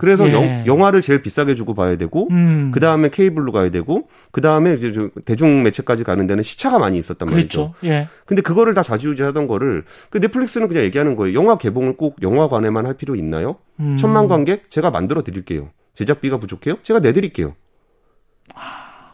[0.00, 0.64] 그래서 예.
[0.64, 2.70] 영, 화를 제일 비싸게 주고 봐야 되고 음.
[2.72, 7.28] 그 다음에 케이블로 가야 되고 그 다음에 이제 대중 매체까지 가는 데는 시차가 많이 있었단
[7.28, 7.74] 말이죠.
[7.74, 7.74] 그렇죠.
[7.84, 8.08] 예.
[8.24, 11.38] 근데 그거를 다 좌지우지하던 거를 그 넷플릭스는 그냥 얘기하는 거예요.
[11.38, 13.56] 영화 개봉을 꼭 영화관에만 할 필요 있나요?
[13.78, 13.98] 음.
[13.98, 15.68] 천만 관객 제가 만들어 드릴게요.
[15.92, 16.76] 제작비가 부족해요?
[16.82, 17.54] 제가 내드릴게요.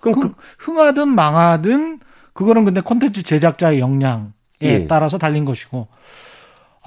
[0.00, 1.98] 그럼 그, 흥, 흥하든 망하든
[2.32, 4.28] 그거는 근데 콘텐츠 제작자의 역량에
[4.62, 4.86] 예.
[4.86, 5.88] 따라서 달린 것이고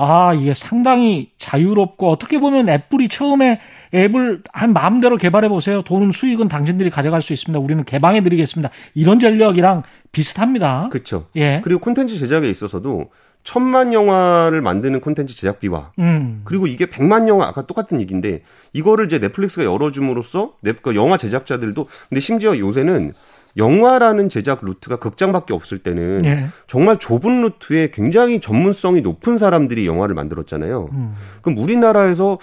[0.02, 3.60] 아 이게 상당히 자유롭고 어떻게 보면 애플이 처음에
[3.94, 5.82] 앱을 한 마음대로 개발해 보세요.
[5.82, 7.60] 돈은 수익은 당신들이 가져갈 수 있습니다.
[7.60, 8.70] 우리는 개방해 드리겠습니다.
[8.96, 9.84] 이런 전략이랑
[10.14, 10.88] 비슷합니다.
[10.90, 11.26] 그렇죠.
[11.36, 11.60] 예.
[11.66, 13.10] 그리고 콘텐츠 제작에 있어서도
[13.44, 16.42] 천만 영화를 만드는 콘텐츠 제작비와 음.
[16.46, 21.88] 그리고 이게 백만 영화 아까 똑같은 얘기인데 이거를 이제 넷플릭스가 열어줌으로써 넷, 그 영화 제작자들도
[22.08, 23.14] 근데 심지어 요새는
[23.58, 26.48] 영화라는 제작 루트가 극장밖에 없을 때는 예.
[26.68, 30.90] 정말 좁은 루트에 굉장히 전문성이 높은 사람들이 영화를 만들었잖아요.
[30.92, 31.16] 음.
[31.42, 32.40] 그럼 우리나라에서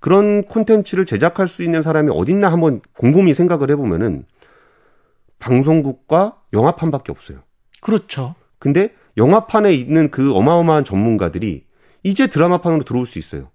[0.00, 4.24] 그런 콘텐츠를 제작할 수 있는 사람이 어딨나 한번 곰곰이 생각을 해보면은
[5.38, 7.38] 방송국과 영화판밖에 없어요.
[7.80, 8.34] 그렇죠.
[8.58, 11.64] 근데 영화판에 있는 그 어마어마한 전문가들이
[12.02, 13.50] 이제 드라마판으로 들어올 수 있어요.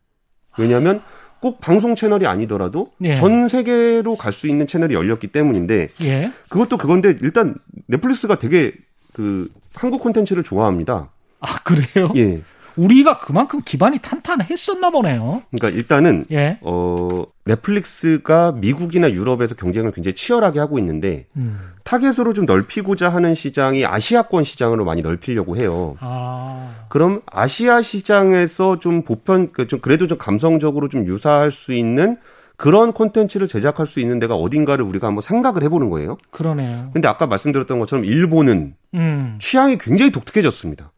[0.57, 1.01] 왜냐하면
[1.45, 3.13] 꼭 방송 채널이 아니더라도 예.
[3.13, 6.31] 전 세계로 갈 수 있는 채널이 열렸기 때문인데 예.
[6.49, 7.53] 그것도 그건데 일단
[7.85, 8.73] 넷플릭스가 되게
[9.13, 11.11] 그 한국 콘텐츠를 좋아합니다.
[11.41, 12.11] 아 그래요?
[12.15, 12.41] 예.
[12.75, 15.41] 우리가 그만큼 기반이 탄탄했었나 보네요.
[15.51, 16.57] 그러니까 일단은 예.
[16.61, 21.59] 어 넷플릭스가 미국이나 유럽에서 경쟁을 굉장히 치열하게 하고 있는데 음.
[21.83, 25.95] 타겟으로 좀 넓히고자 하는 시장이 아시아권 시장으로 많이 넓히려고 해요.
[25.99, 26.85] 아.
[26.89, 32.17] 그럼 아시아 시장에서 좀 보편 그좀 그래도 좀 감성적으로 좀 유사할 수 있는
[32.57, 36.17] 그런 콘텐츠를 제작할 수 있는 데가 어딘가를 우리가 한번 생각을 해보는 거예요.
[36.31, 36.89] 그러네요.
[36.93, 39.37] 근데 아까 말씀드렸던 것처럼 일본은 음.
[39.39, 40.91] 취향이 굉장히 독특해졌습니다.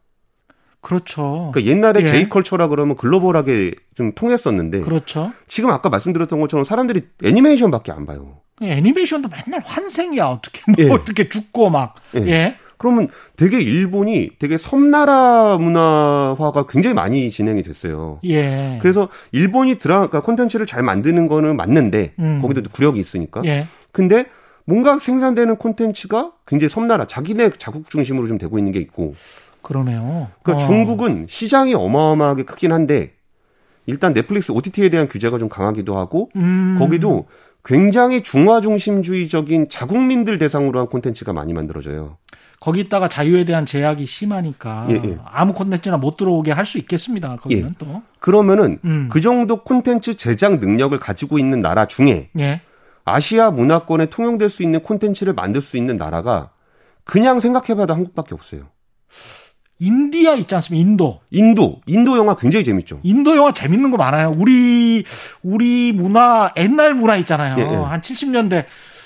[0.88, 1.52] 그렇죠.
[1.52, 2.06] 그러니까 옛날에 예.
[2.06, 5.34] 제이컬처라 그러면 글로벌하게 좀 통했었는데 그렇죠.
[5.46, 8.38] 지금 아까 말씀드렸던 것처럼 사람들이 애니메이션밖에 안 봐요.
[8.62, 10.26] 애니메이션도 맨날 환생이야.
[10.28, 10.90] 어떻게 뭐 예.
[10.90, 11.96] 어떻게 죽고 막.
[12.16, 12.22] 예.
[12.28, 12.56] 예.
[12.78, 18.22] 그러면 되게 일본이 되게 섬나라 문화화가 굉장히 많이 진행이 됐어요.
[18.24, 18.78] 예.
[18.82, 22.40] 그래서 일본이 드라 그러니까 콘텐츠를 잘 만드는 거는 맞는데 음.
[22.42, 23.42] 거기도 구력이 있으니까.
[23.44, 23.68] 예.
[23.92, 24.26] 근데
[24.64, 29.16] 뭔가 생산되는 콘텐츠가 굉장히 섬나라 자기네 자국 중심으로 좀 되고 있는 게 있고.
[29.62, 30.30] 그러네요.
[30.44, 30.68] 그러니까 어.
[30.68, 33.14] 중국은 시장이 어마어마하게 크긴 한데
[33.86, 36.76] 일단 넷플릭스 OTT에 대한 규제가 좀 강하기도 하고 음.
[36.78, 37.28] 거기도
[37.64, 42.18] 굉장히 중화 중심주의적인 자국민들 대상으로 한 콘텐츠가 많이 만들어져요.
[42.60, 45.18] 거기다가 자유에 대한 제약이 심하니까 예, 예.
[45.26, 47.36] 아무 콘텐츠나 못 들어오게 할 수 있겠습니다.
[47.38, 48.02] 거기는 또.
[48.20, 49.10] 그러면은 음.
[49.12, 52.62] 그 정도 콘텐츠 제작 능력을 가지고 있는 나라 중에 예.
[53.06, 56.50] 아시아 문화권에 통용될 수 있는 콘텐츠를 만들 수 있는 나라가
[57.04, 58.64] 그냥 생각해봐도 한국밖에 없어요.
[59.80, 60.88] 인디아 있지 않습니까?
[60.90, 61.20] 인도.
[61.32, 63.00] 인도, 인도 영화 굉장히 재밌죠.
[63.04, 64.34] 인도 영화 재밌는 거 많아요.
[64.38, 65.04] 우리
[65.44, 67.56] 우리 문화 옛날 문화 있잖아요.
[67.60, 67.76] 예, 예.
[67.76, 68.66] 한 70년대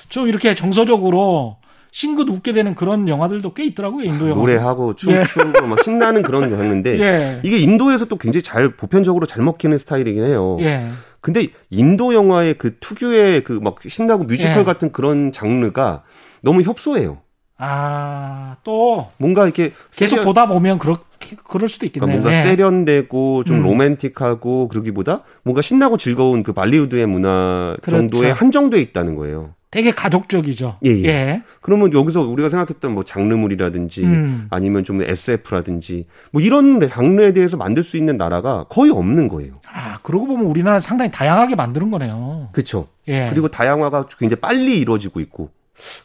[0.09, 1.57] 좀 이렇게 정서적으로
[1.93, 4.05] 싱긋 웃게 되는 그런 영화들도 꽤 있더라고요.
[4.05, 4.39] 인도 영화.
[4.39, 5.23] 노래하고 예.
[5.25, 7.39] 춤추고 막 신나는 그런 장르인데 예.
[7.43, 10.57] 이게 인도에서 또 굉장히 잘 보편적으로 잘 먹히는 스타일이긴 해요.
[10.61, 10.87] 예.
[11.19, 14.63] 근데 인도 영화의 그 특유의 그 막 신나고 뮤지컬 예.
[14.63, 16.03] 같은 그런 장르가
[16.41, 17.17] 너무 협소해요.
[17.63, 22.07] 아, 또 뭔가 이렇게 계속 세련- 보다 보면 그렇게 그럴 수도 있겠네요.
[22.07, 22.43] 그러니까 뭔가 예.
[22.55, 23.61] 세련되고 좀 음.
[23.63, 28.07] 로맨틱하고 그러기보다 뭔가 신나고 즐거운 그 발리우드의 문화 그렇죠.
[28.09, 29.53] 정도에 한정돼 있다는 거예요.
[29.69, 30.79] 되게 가족적이죠.
[30.83, 31.43] 예, 예.
[31.61, 34.47] 그러면 여기서 우리가 생각했던 뭐 장르물이라든지 음.
[34.49, 39.53] 아니면 좀 SF라든지 뭐 이런 장르에 대해서 만들 수 있는 나라가 거의 없는 거예요.
[39.71, 42.49] 아, 그러고 보면 우리나라는 상당히 다양하게 만드는 거네요.
[42.51, 42.87] 그렇죠.
[43.07, 43.29] 예.
[43.29, 45.51] 그리고 다양화가 굉장히 빨리 이루어지고 있고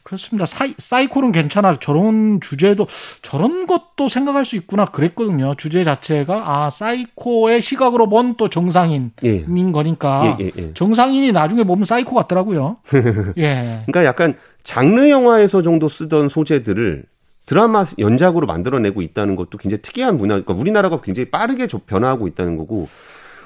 [0.03, 0.47] 그렇습니다.
[0.47, 1.79] 사이, 사이코지만 괜찮아.
[1.81, 2.87] 저런 주제도
[3.23, 5.55] 저런 것도 생각할 수 있구나 그랬거든요.
[5.57, 9.45] 주제 자체가 아 사이코의 시각으로 본 또 정상인인 예.
[9.73, 10.75] 거니까 예, 예, 예.
[10.75, 12.79] 정상인이 나중에 보면 사이코 같더라고요.
[13.39, 13.83] 예.
[13.87, 17.05] 그러니까 약간 장르 영화에서 정도 쓰던 소재들을
[17.47, 20.35] 드라마 연작으로 만들어내고 있다는 것도 굉장히 특이한 문화.
[20.35, 22.89] 그러니까 우리나라가 굉장히 빠르게 조- 변화하고 있다는 거고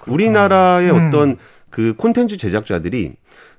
[0.06, 1.08] 우리나라의 음.
[1.08, 1.36] 어떤
[1.68, 3.12] 그 콘텐츠 제작자들이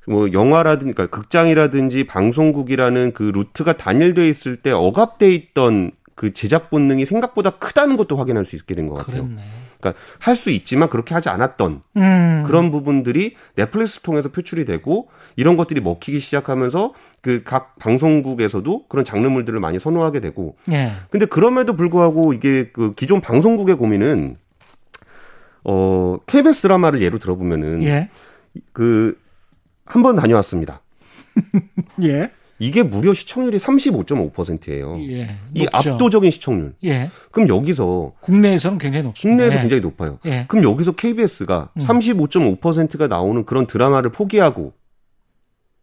[0.07, 7.05] 뭐 영화라든지 그러니까 극장이라든지 방송국이라는 그 루트가 단일돼 있을 때 억압돼 있던 그 제작 본능이
[7.05, 9.23] 생각보다 크다는 것도 확인할 수 있게 된 것 같아요.
[9.23, 9.43] 그랬네.
[9.79, 12.43] 그러니까 할 수 있지만 그렇게 하지 않았던 음.
[12.45, 19.59] 그런 부분들이 넷플릭스 통해서 표출이 되고 이런 것들이 먹히기 시작하면서 그 각 방송국에서도 그런 장르물들을
[19.59, 20.91] 많이 선호하게 되고 예.
[21.09, 24.35] 근데 그럼에도 불구하고 이게 그 기존 방송국의 고민은
[25.63, 28.09] 어 KBS 드라마를 예로 들어보면은 예.
[28.73, 29.17] 그
[29.91, 30.81] 한 번 다녀왔습니다.
[32.03, 32.31] 예.
[32.59, 34.97] 이게 무려 시청률이 35.5%예요.
[35.11, 35.35] 예.
[35.53, 35.65] 이.
[35.73, 36.75] 압도적인 시청률.
[36.85, 37.09] 예.
[37.31, 39.35] 그럼 여기서 국내에서는 굉장히 높습니다.
[39.35, 39.61] 국내에서 예.
[39.61, 40.19] 굉장히 높아요.
[40.25, 40.45] 예.
[40.47, 41.81] 그럼 여기서 KBS가 음.
[41.81, 44.73] 35.5%가 나오는 그런 드라마를 포기하고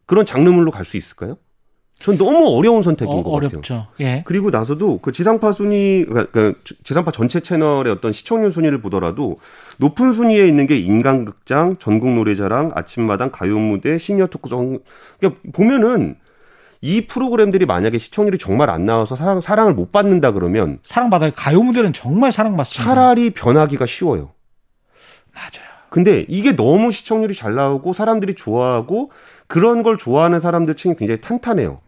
[0.07, 1.37] 그런 장르물로 갈 수 있을까요?
[2.01, 3.49] 전 너무 어려운 선택인 어, 것 같아요.
[3.49, 3.87] 어렵죠.
[4.01, 4.23] 예.
[4.25, 6.53] 그리고 나서도 그 지상파 순위, 그러니까
[6.85, 9.37] 지상파 전체 채널의 어떤 시청률 순위를 보더라도
[9.79, 14.79] 높은 순위에 있는 게 인간극장, 전국 노래자랑, 아침마당, 가요무대, 시니어 토크성.
[15.19, 16.17] 그러니까 보면은
[16.81, 21.33] 이 프로그램들이 만약에 시청률이 정말 안 나와서 사랑, 사랑을 못 받는다 그러면 사랑받아요.
[21.35, 22.95] 가요 무대는 정말 사랑받습니다.
[22.95, 24.31] 차라리 변하기가 쉬워요.
[25.35, 25.67] 맞아요.
[25.91, 29.11] 근데 이게 너무 시청률이 잘 나오고 사람들이 좋아하고
[29.49, 31.79] 그런 걸 좋아하는 사람들 층이 굉장히 탄탄해요.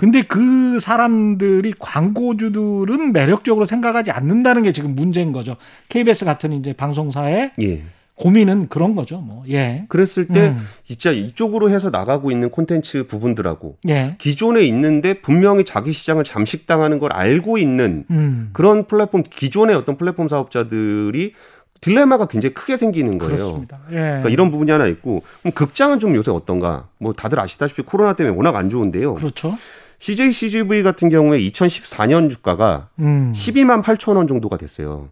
[0.00, 5.58] 근데 그 사람들이 광고주들은 매력적으로 생각하지 않는다는 게 지금 문제인 거죠.
[5.90, 7.82] KBS 같은 이제 방송사의 예.
[8.14, 9.18] 고민은 그런 거죠.
[9.20, 9.44] 뭐.
[9.50, 9.84] 예.
[9.90, 10.56] 그랬을 때 음.
[10.84, 14.16] 진짜 이쪽으로 해서 나가고 있는 콘텐츠 부분들하고 예.
[14.16, 18.48] 기존에 있는데 분명히 자기 시장을 잠식당하는 걸 알고 있는 음.
[18.54, 21.34] 그런 플랫폼 기존의 어떤 플랫폼 사업자들이
[21.82, 23.36] 딜레마가 굉장히 크게 생기는 거예요.
[23.36, 23.80] 그렇습니다.
[23.90, 23.96] 예.
[23.96, 26.88] 그러니까 이런 부분이 하나 있고 그럼 극장은 좀 요새 어떤가?
[26.96, 29.16] 뭐 다들 아시다시피 코로나 때문에 워낙 안 좋은데요.
[29.16, 29.58] 그렇죠.
[30.00, 33.32] CJ CGV 같은 경우에 2014년 주가가 음.
[33.34, 35.10] 12만 8천 원 정도가 됐어요.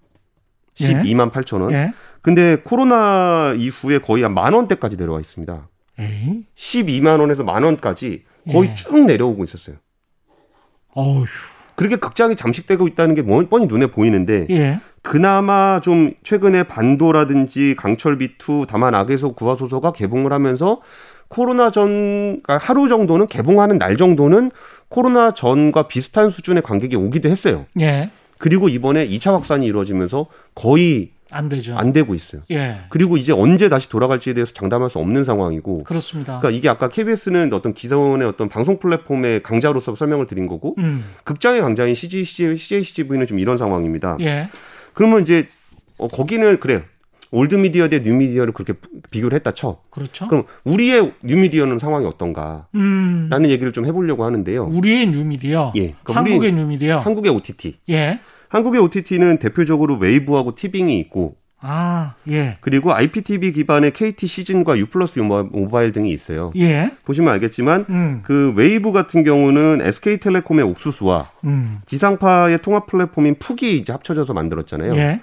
[0.81, 0.87] 예.
[0.87, 1.73] 12만 8천 원.
[1.73, 1.93] 예.
[2.23, 5.69] 근데 코로나 이후에 거의 한 만 원대까지 내려와 있습니다.
[5.99, 6.45] 에이.
[6.57, 8.75] 12만 원에서 만 원까지 거의 예.
[8.75, 9.77] 쭉 내려오고 있었어요.
[10.95, 11.25] 어휴.
[11.75, 14.81] 그렇게 극장이 잠식되고 있다는 게 뭐- 뻔히 눈에 보이는데 예.
[15.03, 20.81] 그나마 좀 최근에 반도라든지 강철비2 다만 악에서 구하소서가 개봉을 하면서
[21.29, 24.51] 코로나 전 그러니까 하루 정도는 개봉하는 날 정도는
[24.89, 27.67] 코로나 전과 비슷한 수준의 관객이 오기도 했어요.
[27.81, 28.11] 예.
[28.39, 31.77] 그리고 이번에 2차 확산이 이루어지면서 거의 안 되죠.
[31.77, 32.43] 안 되고 있어요.
[32.51, 32.77] 예.
[32.89, 36.39] 그리고 이제 언제 다시 돌아갈지에 대해서 장담할 수 없는 상황이고 그렇습니다.
[36.39, 41.05] 그러니까 이게 아까 KBS는 어떤 기존의 어떤 방송 플랫폼의 강자로서 설명을 드린 거고 음.
[41.25, 44.17] 극장의 강자인 CG, CJ, CJ, CGV는 좀 이런 상황입니다.
[44.21, 44.49] 예.
[44.95, 45.49] 그러면 이제
[45.99, 46.85] 어, 거기는 그래
[47.31, 48.73] old media 대 뉴 미디어를 그렇게
[49.11, 49.81] 비교를 했다 쳐.
[49.91, 50.29] 그렇죠.
[50.29, 53.47] 그럼 우리의 뉴 미디어는 상황이 어떤가라는 음.
[53.47, 54.65] 얘기를 좀 해보려고 하는데요.
[54.73, 55.73] 우리의 뉴미디어.
[55.77, 56.99] 예, 그러니까 한국의 뉴미디어.
[57.01, 57.79] 한국의 OTT.
[57.91, 58.19] 예.
[58.49, 62.57] 한국의 OTT는 대표적으로 웨이브하고 티빙이 있고 아, 예.
[62.61, 66.53] 그리고 IPTV 기반의 KT 시즌과 U 플러스 모바일 등이 있어요.
[66.57, 66.93] 예.
[67.05, 68.21] 보시면 알겠지만 음.
[68.23, 71.81] 그 웨이브 같은 경우는 SK텔레콤의 옥수수와 음.
[71.85, 74.93] 지상파의 통합 플랫폼인 푹이 이제 합쳐져서 만들었잖아요.
[74.95, 75.21] 예.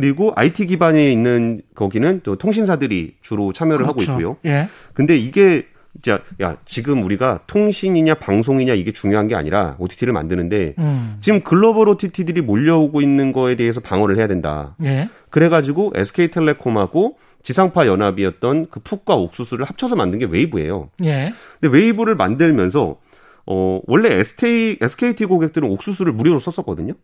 [0.00, 4.12] 그리고 IT 기반에 있는 거기는 또 통신사들이 주로 참여를 하고 그렇죠.
[4.12, 4.36] 있고요.
[4.46, 4.66] 예.
[4.94, 11.18] 근데 이게 진짜 야 지금 우리가 통신이냐 방송이냐 이게 중요한 게 아니라 OTT를 만드는데 음.
[11.20, 14.74] 지금 글로벌 OTT들이 몰려오고 있는 거에 대해서 방어를 해야 된다.
[14.82, 15.10] 예.
[15.28, 20.88] 그래가지고 SK텔레콤하고 지상파 연합이었던 그 푹과 옥수수를 합쳐서 만든 게 웨이브예요.
[21.04, 21.34] 예.
[21.60, 22.96] 근데 웨이브를 만들면서
[23.44, 26.94] 어 원래 SK SKT 고객들은 옥수수를 무료로 썼었거든요.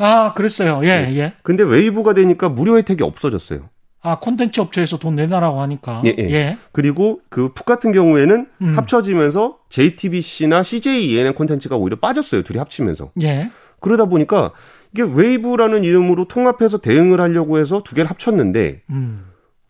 [0.00, 0.80] 아, 그랬어요.
[0.84, 1.16] 예, 네.
[1.16, 1.32] 예.
[1.42, 3.68] 근데 웨이브가 되니까 무료 혜택이 없어졌어요.
[4.02, 6.02] 아, 콘텐츠 업체에서 돈 내놔라고 하니까.
[6.06, 6.56] 예, 예.
[6.72, 8.76] 그리고 그 푹 같은 경우에는 음.
[8.78, 12.42] 합쳐지면서 JTBC나 CJ ENM 콘텐츠가 오히려 빠졌어요.
[12.42, 13.10] 둘이 합치면서.
[13.22, 13.50] 예.
[13.80, 14.52] 그러다 보니까
[14.94, 19.26] 이게 웨이브라는 이름으로 통합해서 대응을 하려고 해서 두 개를 합쳤는데 음.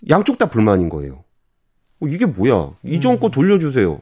[0.08, 1.24] 양쪽 다 불만인 거예요.
[2.00, 2.70] 어, 이게 뭐야?
[2.84, 4.00] 이전 거 돌려주세요.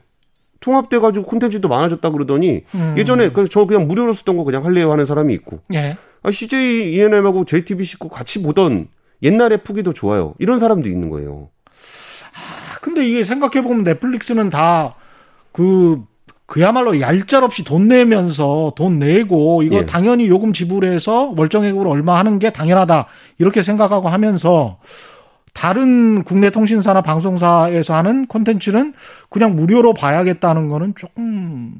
[0.60, 2.94] 통합돼가지고 콘텐츠도 많아졌다 그러더니 음.
[2.98, 5.96] 예전에 그저 그냥 무료로 쓰던 거 그냥 할래요 하는 사람이 있고 예.
[6.28, 8.88] 아, CJ ENM하고 JTBC 거 같이 보던
[9.22, 10.34] 옛날에 푸기 도 좋아요.
[10.38, 11.48] 이런 사람도 있는 거예요.
[12.34, 14.94] 아, 근데 이게 생각해보면 넷플릭스는 다
[15.52, 16.04] 그,
[16.46, 19.86] 그야말로 얄짤없이 돈 내면서 돈 내고 이거 예.
[19.86, 23.06] 당연히 요금 지불해서 월정액으로 얼마 하는 게 당연하다.
[23.38, 24.78] 이렇게 생각하고 하면서
[25.54, 28.94] 다른 국내 통신사나 방송사에서 하는 콘텐츠는
[29.30, 31.74] 그냥 무료로 봐야겠다는 거는 조금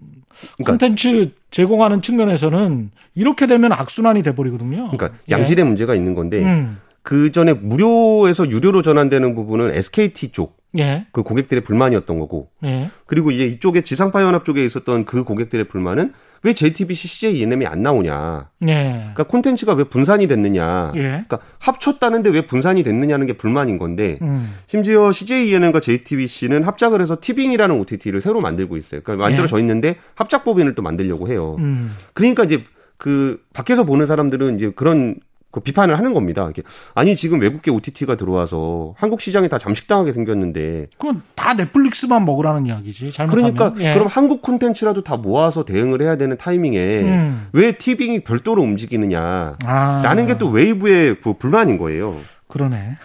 [0.57, 4.91] 그러니까- 콘텐츠 제공하는 측면에서는 이렇게 되면 악순환이 돼버리거든요.
[4.91, 5.33] 그러니까 예.
[5.33, 6.79] 양질의 문제가 있는 건데 음.
[7.03, 11.07] 그 전에 무료에서 유료로 전환되는 부분은 SKT 쪽 예.
[11.13, 12.91] 그 고객들의 불만이었던 거고 예.
[13.07, 17.83] 그리고 이제 이쪽에 지상파 연합 쪽에 있었던 그 고객들의 불만은 왜 JTBC, CJ ENM이 안
[17.83, 18.51] 나오냐.
[18.69, 18.75] 예.
[18.75, 20.93] 그러니까 콘텐츠가 왜 분산이 됐느냐.
[20.95, 21.01] 예.
[21.01, 24.55] 그러니까 합쳤다는데 왜 분산이 됐느냐는 게 불만인 건데 음.
[24.67, 29.01] 심지어 CJ ENM과 JTBC는 합작을 해서 티빙이라는 OTT를 새로 만들고 있어요.
[29.03, 31.57] 그러니까 만들어져 있는데 합작 법인을 또 만들려고 해요.
[31.59, 31.63] 예.
[31.63, 31.97] 음.
[32.13, 32.63] 그러니까 이제
[32.99, 35.17] 그 밖에서 보는 사람들은 이제 그런
[35.51, 36.47] 그 비판을 하는 겁니다.
[36.51, 36.63] 이게
[36.95, 43.13] 아니 지금 외국계 OTT가 들어와서 한국 시장이 다 잠식당하게 생겼는데 그건 다 넷플릭스만 먹으라는 이야기지.
[43.13, 43.55] 잘못하면.
[43.55, 43.95] 그러니까 예.
[43.95, 47.49] 그럼 한국 콘텐츠라도 다 모아서 대응을 해야 되는 타이밍에 음.
[47.53, 50.03] 왜 티빙이 별도로 움직이느냐 아.
[50.05, 52.17] 라는 게또 웨이브의 그 불만인 거예요.
[52.49, 52.99] 그러네.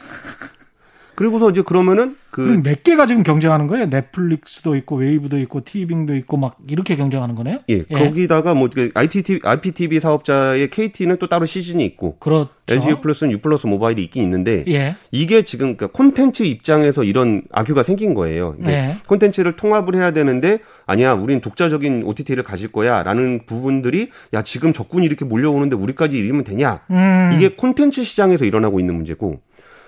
[1.15, 3.85] 그리고서 이제 그러면은 그 몇 개가 지금 경쟁하는 거예요?
[3.87, 7.59] 넷플릭스도 있고 웨이브도 있고 티빙도 있고 막 이렇게 경쟁하는 거네요?
[7.69, 12.49] 예, 거기다가 뭐 ITT, IPTV 사업자의 KT는 또 따로 시즌이 있고 그렇죠.
[12.67, 14.95] LG 플러스는 U 플러스 모바일이 있긴 있는데 예.
[15.11, 18.55] 이게 지금 그러니까 콘텐츠 입장에서 이런 악유가 생긴 거예요.
[18.57, 18.95] 네.
[19.05, 25.25] 콘텐츠를 통합을 해야 되는데 아니야, 우린 독자적인 OTT를 가질 거야라는 부분들이 야 지금 적군이 이렇게
[25.25, 26.81] 몰려오는데 우리까지 이러면 되냐?
[26.89, 27.31] 음.
[27.35, 29.41] 이게 콘텐츠 시장에서 일어나고 있는 문제고.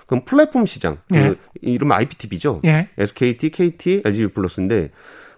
[0.06, 1.34] 그럼 플랫폼 시장, 그 예.
[1.60, 2.60] 이름은 IPTV죠.
[2.64, 2.88] 예.
[2.96, 4.90] SKT, KT, LG 플러스인데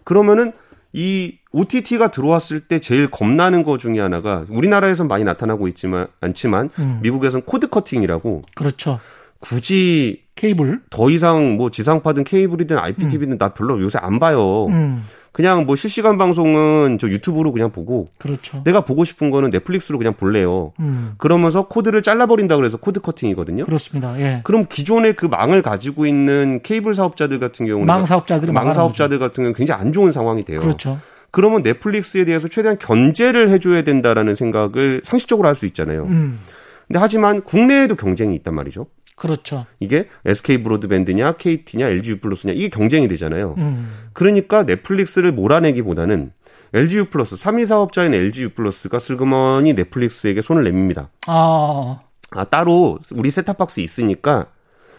[0.04, 0.52] 그러면은
[0.92, 7.00] 이 OTT가 들어왔을 때 제일 겁나는 것 중에 하나가 우리나라에선 많이 나타나고 있지만 않지만 음.
[7.02, 9.00] 미국에선 cord cutting이라고 그렇죠.
[9.40, 10.80] 굳이 케이블.
[10.90, 14.66] 더 이상 뭐 지상파든 케이블이든 IPTV든 나 별로 요새 안 봐요.
[14.66, 15.04] 음.
[15.32, 18.62] 그냥 뭐 실시간 방송은 저 유튜브로 그냥 보고 그렇죠.
[18.64, 20.72] 내가 보고 싶은 거는 넷플릭스로 그냥 볼래요.
[20.80, 21.14] 음.
[21.18, 23.64] 그러면서 코드를 잘라버린다 그래서 cord cutting이거든요.
[23.64, 24.18] 그렇습니다.
[24.20, 24.40] 예.
[24.44, 29.34] 그럼 기존의 그 망을 가지고 있는 케이블 사업자들 같은 경우는 망 사업자들이 망 사업자들 같은
[29.42, 30.60] 경우는 굉장히 안 좋은 상황이 돼요.
[30.60, 30.98] 그렇죠.
[31.30, 36.04] 그러면 넷플릭스에 대해서 최대한 견제를 해줘야 된다라는 생각을 상식적으로 할 수 있잖아요.
[36.04, 36.40] 음.
[36.86, 38.86] 근데 하지만 국내에도 경쟁이 있단 말이죠.
[39.18, 39.66] 그렇죠.
[39.80, 43.54] 이게 SK 브로드밴드냐, KT냐, LG U 플러스냐 이게 경쟁이 되잖아요.
[43.58, 43.92] 음.
[44.12, 46.32] 그러니까 넷플릭스를 몰아내기보다는
[46.72, 51.10] LG U 플러스 3위 사업자인 LG U 플러스가 슬그머니 넷플릭스에게 손을 내밉니다.
[51.26, 52.00] 아.
[52.30, 54.46] 아 따로 우리 셋탑박스 있으니까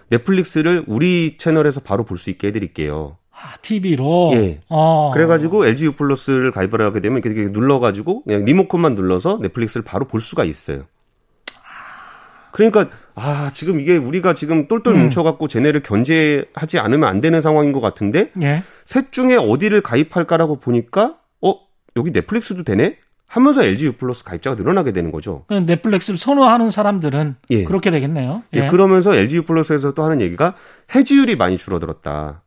[0.09, 3.17] 넷플릭스를 우리 채널에서 바로 볼 수 있게 해 드릴게요.
[3.31, 4.31] 아, TV로.
[4.33, 4.59] 예.
[4.67, 5.11] 어.
[5.13, 10.19] 그래가지고 LG U 플러스를 가입을 하게 되면 이렇게 눌러가지고 그냥 리모컨만 눌러서 넷플릭스를 바로 볼
[10.19, 10.83] 수가 있어요.
[12.51, 15.01] 그러니까 아 지금 이게 우리가 지금 똘똘 음.
[15.01, 18.63] 뭉쳐갖고 쟤네를 견제하지 않으면 안 되는 상황인 것 같은데 예.
[18.85, 21.55] 셋 중에 어디를 가입할까라고 보니까 어
[21.95, 25.45] 여기 넷플릭스도 되네 하면서 LG U 플러스 가입자가 늘어나게 되는 거죠.
[25.47, 27.63] 그냥 넷플릭스를 선호하는 사람들은 예.
[27.63, 28.41] 그렇게 되겠네요.
[28.53, 30.55] 예, 그러면서 LG U 플러스에서 또 하는 얘기가
[30.95, 32.41] 해지율이 많이 줄어들었다.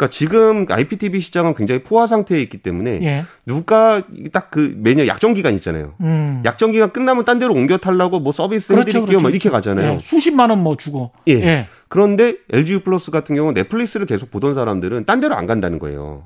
[0.00, 3.24] 그러니까 지금 IPTV 시장은 굉장히 포화 상태에 있기 때문에 예.
[3.44, 5.92] 누가 딱 그 매년 약정 기간 있잖아요.
[6.00, 6.42] 음.
[6.44, 9.22] 약정 기간 끝나면 딴 데로 옮겨 탈라고 뭐 서비스 그렇죠, 해드릴게요, 그렇죠.
[9.22, 9.92] 막 이렇게 가잖아요.
[9.94, 11.12] 예, 수십만 원 뭐 주고.
[11.28, 11.34] 예.
[11.34, 11.66] 예.
[11.88, 16.24] 그런데 LG U 플러스 같은 경우는 넷플릭스를 계속 보던 사람들은 딴 데로 안 간다는 거예요.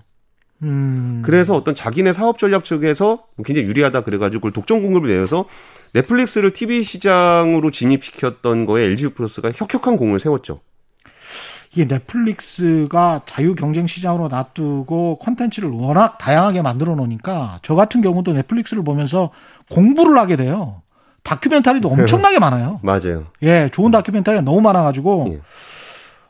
[0.62, 1.20] 음.
[1.24, 5.44] 그래서 어떤 자기네 사업 전략 측에서 굉장히 유리하다 그래가지고 그걸 독점 공급을 내서
[5.92, 10.60] 넷플릭스를 TV 시장으로 진입시켰던 거에 LG U 플러스가 혁혁한 공을 세웠죠.
[11.74, 18.84] 이게 넷플릭스가 자유 경쟁 시장으로 놔두고 콘텐츠를 워낙 다양하게 만들어 놓으니까 저 같은 경우도 넷플릭스를
[18.84, 19.30] 보면서
[19.70, 20.82] 공부를 하게 돼요.
[21.24, 22.78] 다큐멘터리도 엄청나게 많아요.
[22.84, 23.24] 맞아요.
[23.42, 25.40] 예, 좋은 다큐멘터리가 너무 많아가지고 예.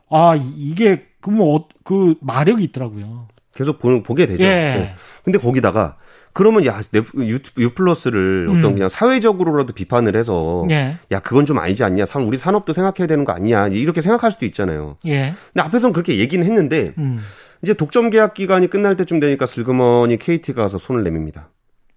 [0.09, 3.27] 아 이게 그뭐 그 마력이 있더라고요.
[3.55, 4.45] 계속 보, 보게 되죠.
[4.45, 4.49] 예.
[4.49, 4.95] 예.
[5.25, 5.97] 근데 거기다가
[6.35, 8.73] 그러면 야 넷- 유, 유 플러스를 어떤 음.
[8.75, 12.05] 그냥 사회적으로라도 비판을 해서 예, 야 그건 좀 아니지 않냐?
[12.07, 13.69] 산- 우리 산업도 생각해야 되는 거 아니냐?
[13.69, 14.99] 이렇게 생각할 수도 있잖아요.
[15.07, 17.21] 예, 근데 앞에서는 그렇게 얘기는 했는데 음.
[17.63, 21.49] 이제 독점 계약 기간이 끝날 때쯤 되니까 슬그머니 KT가 가서 손을 내밉니다.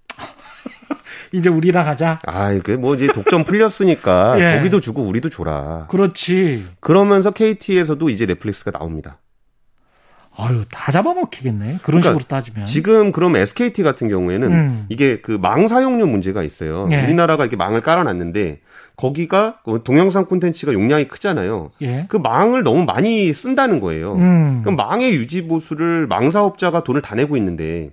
[1.33, 2.19] 이제 우리랑 하자.
[2.25, 4.57] 아, 이게 뭐 이제 독점 풀렸으니까 예.
[4.57, 5.87] 거기도 주고 우리도 줘라.
[5.89, 6.65] 그렇지.
[6.79, 9.19] 그러면서 KT에서도 이제 넷플릭스가 나옵니다.
[10.37, 11.79] 아유 다 잡아먹히겠네.
[11.81, 12.65] 그런 그러니까 식으로 따지면.
[12.65, 14.85] 지금 그럼 SKT 같은 경우에는 음.
[14.89, 16.87] 이게 그 망 사용료 문제가 있어요.
[16.91, 17.03] 예.
[17.03, 18.59] 우리나라가 이렇게 망을 깔아놨는데
[18.95, 21.71] 거기가 그 동영상 콘텐츠가 용량이 크잖아요.
[21.81, 22.05] 예.
[22.09, 24.15] 그 망을 너무 많이 쓴다는 거예요.
[24.15, 24.61] 음.
[24.63, 27.91] 그럼 망의 유지 보수를 망 사업자가 돈을 다 내고 있는데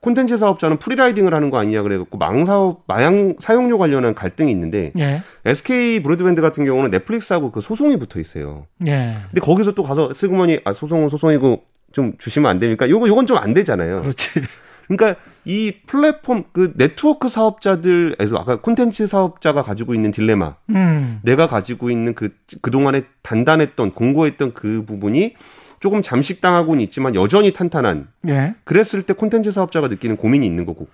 [0.00, 4.92] 콘텐츠 사업자는 free riding을 하는 거 아니냐 그래갖고 망 사업 망 사용료 관련한 갈등이 있는데
[4.98, 5.20] 예.
[5.44, 8.66] SK 브로드밴드 같은 경우는 넷플릭스하고 그 소송이 붙어 있어요.
[8.86, 9.18] 예.
[9.28, 12.88] 근데 거기서 또 가서 슬그머니 아 소송은 소송이고 좀 주시면 안 됩니까?
[12.88, 14.02] 요거 요건 좀 안 되잖아요.
[14.02, 14.40] 그렇지.
[14.88, 21.20] 그러니까 이 플랫폼 그 네트워크 사업자들에서 아까 콘텐츠 사업자가 가지고 있는 딜레마, 음.
[21.22, 22.30] 내가 가지고 있는 그
[22.62, 25.34] 그 동안에 단단했던 공고했던 그 부분이
[25.78, 28.54] 조금 잠식당하고는 있지만 여전히 탄탄한 예.
[28.64, 30.88] 그랬을 때 콘텐츠 사업자가 느끼는 고민이 있는 거고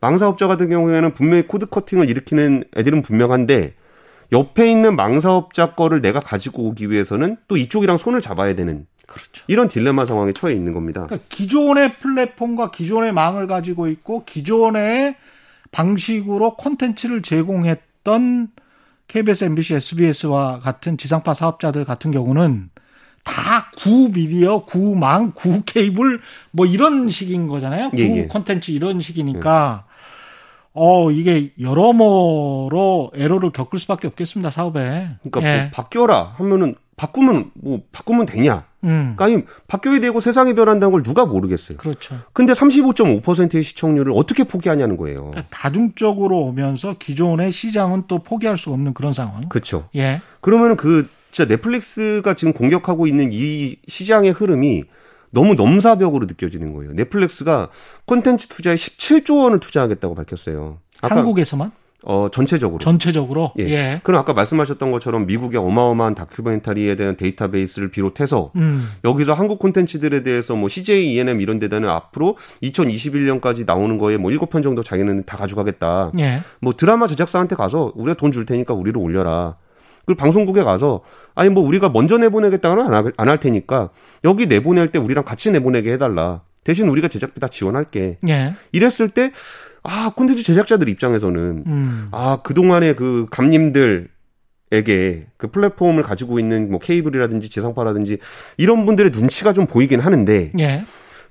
[0.00, 3.74] 망 사업자 같은 경우에는 분명히 cord cutting을 일으키는 애들은 분명한데
[4.32, 9.44] 옆에 있는 망 사업자 거를 내가 가지고 오기 위해서는 또 이쪽이랑 손을 잡아야 되는 그렇죠.
[9.48, 11.06] 이런 딜레마 상황에 처해 있는 겁니다.
[11.06, 15.16] 그러니까 기존의 플랫폼과 기존의 망을 가지고 있고 기존의
[15.72, 18.48] 방식으로 콘텐츠를 제공했던
[19.08, 22.70] KBS, MBC, SBS와 같은 지상파 사업자들 같은 경우는
[23.24, 26.20] 다 구 미디어, 구망, 구 케이블
[26.52, 27.90] 뭐 이런 식인 거잖아요.
[27.90, 28.26] 구 예, 예.
[28.26, 29.86] 콘텐츠 이런 식이니까
[30.72, 35.08] 어 이게 여러모로 에러를 겪을 수밖에 없겠습니다 사업에.
[35.22, 35.62] 그러니까 예.
[35.62, 38.64] 뭐 바뀌어라 하면은 바꾸면 뭐 바꾸면 되냐?
[38.84, 41.78] 음, 그러니까 바뀌어야 되고 세상이 변한다는 걸 누가 모르겠어요.
[41.78, 42.16] 그렇죠.
[42.32, 45.30] 근데 35.5%의 시청률을 어떻게 포기하냐는 거예요.
[45.30, 49.48] 그러니까 다중적으로 오면서 기존의 시장은 또 포기할 수 없는 그런 상황.
[49.48, 49.88] 그렇죠.
[49.96, 50.20] 예.
[50.40, 54.84] 그러면은 그 진짜 넷플릭스가 지금 공격하고 있는 이 시장의 흐름이
[55.30, 56.92] 너무 넘사벽으로 느껴지는 거예요.
[56.92, 57.68] 넷플릭스가
[58.04, 60.78] 콘텐츠 투자에 17조 원을 투자하겠다고 밝혔어요.
[61.00, 61.70] 한국에서만?
[62.02, 62.78] 어, 전체적으로.
[62.78, 63.52] 전체적으로?
[63.58, 63.64] 예.
[63.68, 64.00] 예.
[64.02, 68.88] 그럼 아까 말씀하셨던 것처럼 미국의 어마어마한 다큐멘터리에 대한 데이터베이스를 비롯해서 음.
[69.04, 74.62] 여기서 한국 콘텐츠들에 대해서 뭐 CJ, ENM 이런 데다는 앞으로 2021년까지 나오는 거에 뭐 7편
[74.62, 76.12] 정도 자기는 다 가져가겠다.
[76.18, 76.40] 예.
[76.60, 79.56] 뭐 드라마 제작사한테 가서 우리가 돈 줄 테니까 우리를 올려라.
[80.06, 81.00] 그리고 방송국에 가서
[81.34, 83.90] 아니 뭐 우리가 먼저 내보내겠다는 안할 테니까
[84.24, 86.42] 여기 내보낼 때 우리랑 같이 내보내게 해달라.
[86.62, 88.18] 대신 우리가 제작비 다 지원할게.
[88.28, 88.54] 예.
[88.72, 89.32] 이랬을 때
[89.82, 92.08] 아, 콘텐츠 제작자들 입장에서는 음.
[92.12, 94.08] 아, 그동안의 그 감님들
[94.72, 98.18] 에게 그 플랫폼을 가지고 있는 뭐 케이블이라든지 지상파라든지
[98.56, 100.84] 이런 분들의 눈치가 좀 보이긴 하는데 예.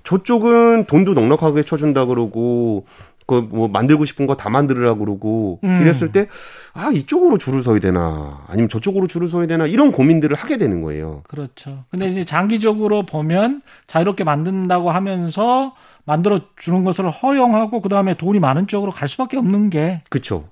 [0.04, 2.86] 저쪽은 돈도 넉넉하게 쳐준다 그러고
[3.28, 5.82] 그 뭐 만들고 싶은 거 다 만들으라 그러고 음.
[5.84, 6.28] 이랬을 때
[6.74, 11.22] 아 이쪽으로 줄을 서야 되나 아니면 저쪽으로 줄을 서야 되나 이런 고민들을 하게 되는 거예요.
[11.28, 11.86] 그렇죠.
[11.92, 15.76] 근데 이제 장기적으로 보면 자유롭게 만든다고 하면서
[16.06, 20.46] 만들어 주는 것을 허용하고 그 다음에 돈이 많은 쪽으로 갈 수밖에 없는 게 그렇죠.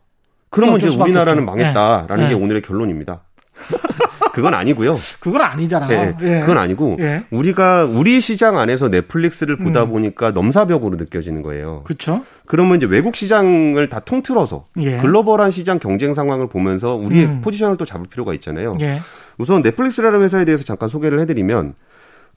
[0.50, 1.52] 그러면 이제 우리나라는 없죠.
[1.52, 2.30] 망했다라는 네.
[2.30, 2.44] 게 네.
[2.44, 3.22] 오늘의 결론입니다.
[4.34, 4.98] 그건 아니고요.
[5.20, 5.90] 그건 아니잖아요.
[5.90, 6.40] 네, 예.
[6.42, 7.24] 그건 아니고 예.
[7.32, 9.90] 우리가 우리 시장 안에서 넷플릭스를 보다 음.
[9.90, 11.82] 보니까 넘사벽으로 느껴지는 거예요.
[11.86, 12.24] 그렇죠.
[12.46, 14.98] 그러면 이제 외국 시장을 다 통틀어서 예.
[14.98, 17.42] 글로벌한 시장 경쟁 상황을 보면서 우리의 음.
[17.42, 18.78] 포지션을 또 잡을 필요가 있잖아요.
[18.80, 19.02] 예.
[19.40, 21.74] 우선 넷플릭스라는 회사에 대해서 잠깐 소개를 해드리면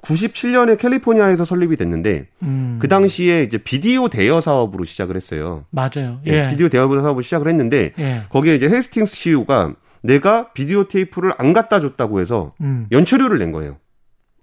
[0.03, 2.79] 97년에 캘리포니아에서 설립이 됐는데 음.
[2.81, 5.65] 그 당시에 이제 비디오 대여 사업으로 시작을 했어요.
[5.71, 6.21] 맞아요.
[6.27, 6.47] 예.
[6.47, 6.51] 예.
[6.51, 8.23] 비디오 대여 사업을 시작을 했는데 예.
[8.31, 12.87] 거기에 이제 헤스팅스 CEO가 내가 비디오 테이프를 안 갖다 줬다고 해서 음.
[12.91, 13.77] 연체료를 낸 거예요.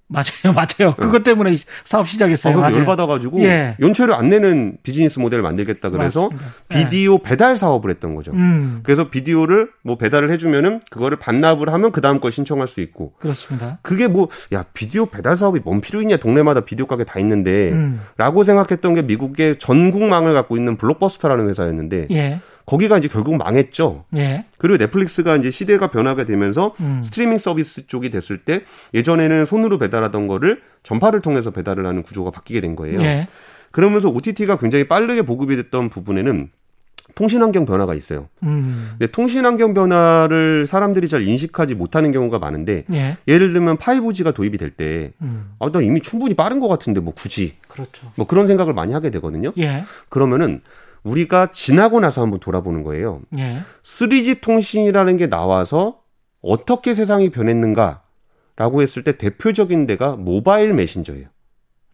[0.09, 0.93] 맞아요, 맞아요.
[0.93, 0.95] 네.
[0.97, 2.63] 그것 때문에 사업 시작했어요.
[2.63, 3.75] 아, 열받아가지고 예.
[3.81, 6.47] 연체료 안 내는 비즈니스 모델을 만들겠다 그래서 맞습니다.
[6.69, 7.19] 비디오 예.
[7.23, 8.31] 배달 사업을 했던 거죠.
[8.31, 8.79] 음.
[8.83, 13.13] 그래서 비디오를 뭐 배달을 해주면은 그거를 반납을 하면 그 다음 걸 신청할 수 있고.
[13.19, 13.79] 그렇습니다.
[13.81, 18.43] 그게 뭐 야 비디오 배달 사업이 뭔 필요 있냐 동네마다 비디오 가게 다 있는데.라고 음.
[18.43, 22.07] 생각했던 게 미국의 전국망을 갖고 있는 블록버스터라는 회사였는데.
[22.11, 22.39] 예.
[22.67, 24.03] 거기가 이제 결국 망했죠.
[24.17, 24.45] 예.
[24.57, 27.01] 그리고 넷플릭스가 이제 시대가 변하게 되면서 음.
[27.01, 28.63] 스트리밍 서비스 쪽이 됐을 때
[28.93, 33.01] 예전에는 손으로 배달하던 거를 전파를 통해서 배달을 하는 구조가 바뀌게 된 거예요.
[33.01, 33.27] 예.
[33.71, 36.49] 그러면서 OTT가 굉장히 빠르게 보급이 됐던 부분에는
[37.15, 38.27] 통신 환경 변화가 있어요.
[38.43, 38.89] 음.
[38.91, 43.17] 근데 통신 환경 변화를 사람들이 잘 인식하지 못하는 경우가 많은데 예.
[43.27, 45.51] 를 들면 5G가 도입이 될 때, 음.
[45.59, 47.55] 아, 나 이미 충분히 빠른 것 같은데 뭐 굳이.
[47.69, 48.11] 그렇죠.
[48.15, 49.53] 뭐 그런 생각을 많이 하게 되거든요.
[49.57, 49.85] 예.
[50.09, 50.59] 그러면은
[51.07, 53.21] 우리가 지나고 나서 한번 돌아보는 거예요.
[53.37, 53.61] 예.
[53.83, 56.01] 3G 통신이라는 게 나와서
[56.41, 61.27] 어떻게 세상이 변했는가라고 했을 때 대표적인 데가 모바일 메신저예요.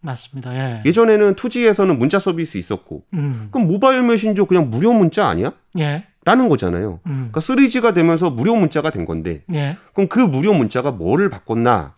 [0.00, 0.54] 맞습니다.
[0.54, 0.82] 예.
[0.84, 3.48] 예전에는 2G에서는 문자 서비스 있었고, 음.
[3.50, 5.52] 그럼 모바일 메신저 그냥 무료 문자 아니야?
[5.78, 6.04] 예.
[6.24, 7.00] 라는 거잖아요.
[7.06, 7.30] 음.
[7.32, 9.76] 그러니까 3G가 되면서 무료 문자가 된 건데, 예.
[9.94, 11.94] 그럼 그 무료 문자가 뭐를 바꿨나?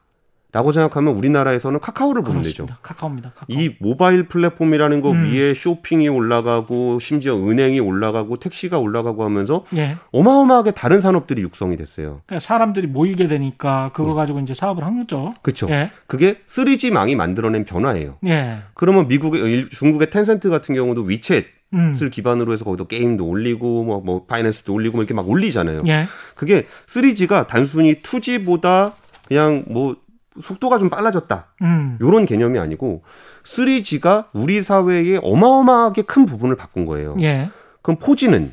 [0.57, 2.67] 라고 생각하면 우리나라에서는 카카오를 보면 되죠.
[2.81, 3.33] 카카오입니다.
[3.33, 3.47] 카카오.
[3.49, 5.25] 이 모바일 플랫폼이라는 거 음.
[5.25, 9.99] 위에 쇼핑이 올라가고 심지어 은행이 올라가고 택시가 올라가고 하면서 예.
[10.13, 12.23] 어마어마하게 다른 산업들이 육성이 됐어요.
[12.25, 14.15] 그러니까 사람들이 모이게 되니까 그거 네.
[14.15, 15.35] 가지고 이제 사업을 한 거죠.
[15.43, 15.69] 그렇죠.
[15.69, 15.91] 예.
[16.07, 18.17] 그게 3G망이 만들어낸 변화예요.
[18.25, 18.61] 예.
[18.73, 21.45] 그러면 미국의 중국의 텐센트 같은 경우도 위챗
[21.75, 21.95] 음.
[22.01, 25.83] 을 기반으로 해서 거기도 게임도 올리고 뭐, 뭐 파이낸스도 올리고 뭐 이렇게 막 올리잖아요.
[25.87, 26.07] 예.
[26.35, 28.95] 그게 3G가 단순히 2G보다
[29.29, 29.97] 그냥 뭐
[30.43, 31.47] 속도가 좀 빨라졌다.
[31.63, 31.99] 음.
[32.01, 33.03] 요런 개념이 아니고
[33.45, 37.17] 3G가 우리 사회에 어마어마하게 큰 부분을 바꾼 거예요.
[37.21, 37.51] 예.
[37.83, 38.51] 그럼 4G는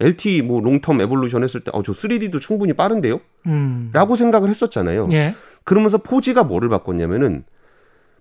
[0.00, 3.20] LTE 뭐 롱텀 에볼루션 했을 때 어 저 3D도 충분히 빠른데요?
[3.46, 3.90] 음.
[3.92, 5.08] 라고 생각을 했었잖아요.
[5.12, 5.34] 예.
[5.64, 7.44] 그러면서 4G가 뭐를 바꿨냐면은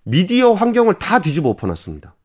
[0.03, 2.16] 미디어 환경을 다 뒤집어 엎어놨습니다.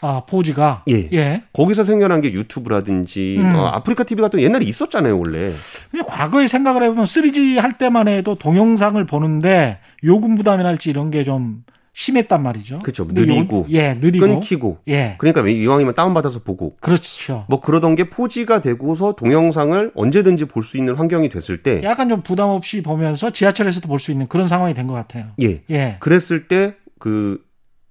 [0.00, 0.84] 아, 포지가?
[0.88, 1.08] 예.
[1.12, 1.42] 예.
[1.52, 3.56] 거기서 생겨난 게 유튜브라든지, 음.
[3.56, 5.52] 어, 아프리카 TV 같은 옛날에 있었잖아요, 원래.
[5.90, 11.64] 근데 과거에 생각을 해보면 3G 할 때만 해도 동영상을 보는데 요금 부담이랄지 이런 게 좀
[11.94, 12.78] 심했단 말이죠.
[12.78, 13.08] 그렇죠.
[13.10, 14.78] 느리고, 요, 예, 느리고 끊기고.
[14.86, 15.16] 예.
[15.18, 16.76] 그러니까 이왕이면 다운받아서 보고.
[16.80, 17.44] 그렇죠.
[17.48, 22.22] 뭐 그러던 게 포지가 되고서 동영상을 언제든지 볼 수 있는 환경이 됐을 때 약간 좀
[22.22, 25.24] 부담 없이 보면서 지하철에서도 볼 수 있는 그런 상황이 된 것 같아요.
[25.42, 25.62] 예.
[25.70, 25.96] 예.
[25.98, 27.42] 그랬을 때그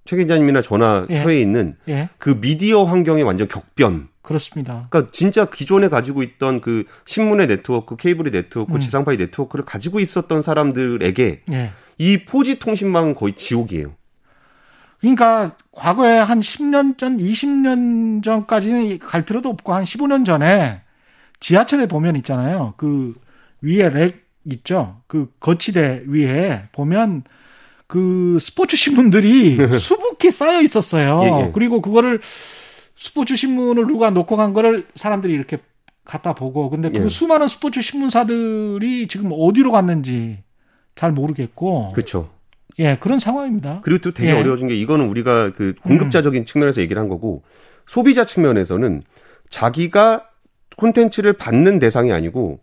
[0.06, 1.16] 최 기자님이나 저나 예.
[1.16, 2.08] 처해 있는 예.
[2.16, 4.08] 그 미디어 환경의 완전 격변.
[4.22, 4.86] 그렇습니다.
[4.88, 8.80] 그러니까 진짜 기존에 가지고 있던 그 신문의 네트워크, 케이블의 네트워크, 음.
[8.80, 11.70] 지상파의 네트워크를 가지고 있었던 사람들에게 예.
[11.98, 13.92] 이 포지 통신망은 거의 지옥이에요.
[15.00, 20.82] 그러니까 과거에 한 10년 전, 20년 전까지는 갈 필요도 없고 한 15년 전에
[21.40, 22.74] 지하철에 보면 있잖아요.
[22.76, 23.14] 그
[23.62, 25.00] 위에 렉 있죠.
[25.06, 27.24] 그 거치대 위에 보면
[27.86, 31.20] 그 스포츠 신문들이 수북히 쌓여 있었어요.
[31.22, 31.50] 예, 예.
[31.52, 32.20] 그리고 그거를
[32.96, 35.58] 스포츠 신문을 누가 놓고 간 거를 사람들이 이렇게
[36.04, 37.08] 갖다 보고 근데 그 예.
[37.08, 40.42] 수많은 스포츠 신문사들이 지금 어디로 갔는지
[40.98, 41.92] 잘 모르겠고.
[41.94, 42.28] 그렇죠.
[42.80, 43.82] 예, 그런 상황입니다.
[43.84, 44.32] 그리고 또 되게 예.
[44.32, 47.44] 어려워진 게 이거는 우리가 그 공급자적인 측면에서 얘기를 한 거고
[47.86, 49.02] 소비자 측면에서는
[49.48, 50.24] 자기가
[50.76, 52.58] 콘텐츠를 받는 대상이 아니고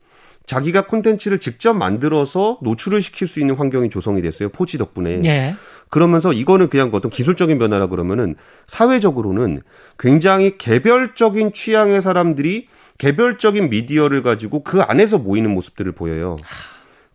[0.45, 4.49] 자기가 콘텐츠를 직접 만들어서 노출을 시킬 수 있는 환경이 조성이 됐어요.
[4.49, 5.21] 포지 덕분에.
[5.23, 5.55] 예.
[5.89, 8.35] 그러면서 이거는 그냥 어떤 기술적인 변화라 그러면은
[8.67, 9.61] 사회적으로는
[9.97, 12.67] 굉장히 개별적인 취향의 사람들이
[12.97, 16.35] 개별적인 미디어를 가지고 그 안에서 모이는 모습들을 보여요.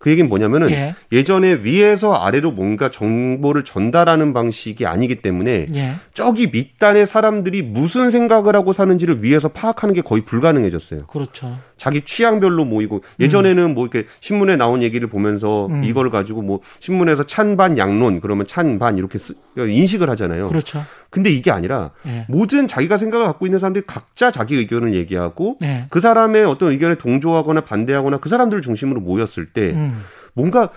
[0.01, 0.95] 그 얘기는 뭐냐면은 예.
[1.13, 1.25] 예.
[1.25, 5.93] 전에 위에서 아래로 뭔가 정보를 전달하는 방식이 아니기 때문에 예.
[6.15, 11.07] 저기 밑단의 사람들이 무슨 생각을 하고 사는지를 위에서 파악하는 게 거의 불가능해졌어요.
[11.07, 11.59] 그렇죠.
[11.77, 15.85] 자기 취향별로 모이고 예전에는 뭐 이렇게 신문에 나온 얘기를 보면서 음.
[15.85, 20.49] 이걸 가지고 뭐 신문에서 찬반 양론 그러면 찬반 이렇게 쓰- 인식을 하잖아요.
[20.49, 20.83] 그렇죠.
[21.11, 22.25] 근데 이게 아니라 예.
[22.29, 25.87] 모든 자기가 생각을 갖고 있는 사람들이 각자 자기 의견을 얘기하고 예.
[25.91, 30.03] 그 사람의 어떤 의견에 동조하거나 반대하거나 그 사람들을 중심으로 모였을 때 음.
[30.35, 30.71] 뭔가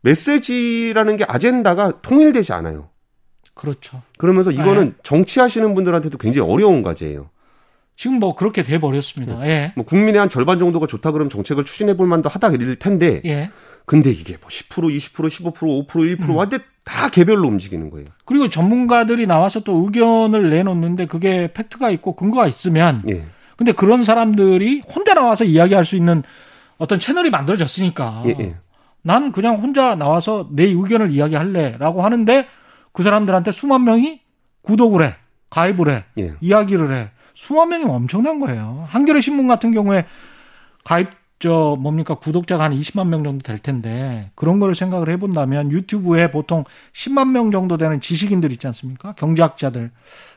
[0.00, 2.88] 메시지라는 게 아젠다가 통일되지 않아요.
[3.54, 4.02] 그렇죠.
[4.18, 4.92] 그러면서 이거는 네.
[5.02, 7.30] 정치하시는 분들한테도 굉장히 어려운 과제예요.
[7.96, 9.46] 지금 뭐 그렇게 돼 버렸습니다.
[9.46, 9.72] 예.
[9.76, 13.50] 뭐 국민의 한 절반 정도가 좋다 그러면 정책을 추진해 볼 만도 하다 이럴 텐데 예.
[13.86, 18.06] 근데 이게 뭐 10%, 20%, 15%, 5%, 1% 한데 다 개별로 움직이는 거예요.
[18.24, 23.24] 그리고 전문가들이 나와서 또 의견을 내놓는데 그게 팩트가 있고 근거가 있으면 예.
[23.56, 26.22] 근데 그런 사람들이 혼자 나와서 이야기할 수 있는
[26.78, 28.56] 어떤 채널이 만들어졌으니까 예, 예.
[29.02, 32.46] 난 그냥 혼자 나와서 내 의견을 이야기할래라고 하는데
[32.92, 34.20] 그 사람들한테 수만 명이
[34.62, 35.14] 구독을 해,
[35.50, 36.34] 가입을 해, 예.
[36.40, 37.10] 이야기를 해.
[37.34, 38.86] 수만 명이면 엄청난 거예요.
[38.88, 40.06] 한겨레 신문 같은 경우에
[40.84, 41.08] 가입
[41.44, 46.64] 저 뭡니까 구독자가 한 20만 명 정도 될 텐데 그런 거를 생각을 해본다면 유튜브에 보통
[46.94, 49.12] 10만 명 정도 되는 지식인들 있지 않습니까?
[49.12, 49.90] 경제학자들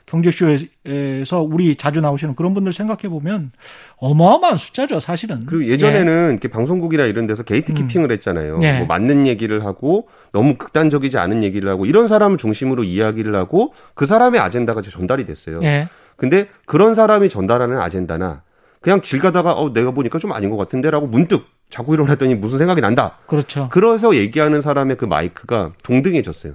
[0.05, 3.51] 경제쇼에서 우리 자주 나오시는 그런 분들 생각해 보면
[3.95, 5.45] 어마어마한 숫자죠 사실은.
[5.45, 8.57] 그리고 예전에는 이렇게 방송국이나 이런 데서 게이트 키핑을 했잖아요.
[8.57, 8.79] 네.
[8.79, 14.05] 뭐 맞는 얘기를 하고 너무 극단적이지 않은 얘기를 하고 이런 사람을 중심으로 이야기를 하고 그
[14.05, 15.55] 사람의 아젠다가 전달이 됐어요.
[15.61, 15.67] 예.
[15.67, 15.87] 예.
[16.17, 18.41] 근데 그런 사람이 전달하는 아젠다나
[18.81, 22.81] 그냥 길 가다가 어 내가 보니까 좀 아닌 것 같은데라고 문득 자고 일어났더니 무슨 생각이
[22.81, 23.17] 난다.
[23.27, 23.67] 그렇죠.
[23.71, 26.53] 그래서 얘기하는 사람의 그 마이크가 동등해졌어요.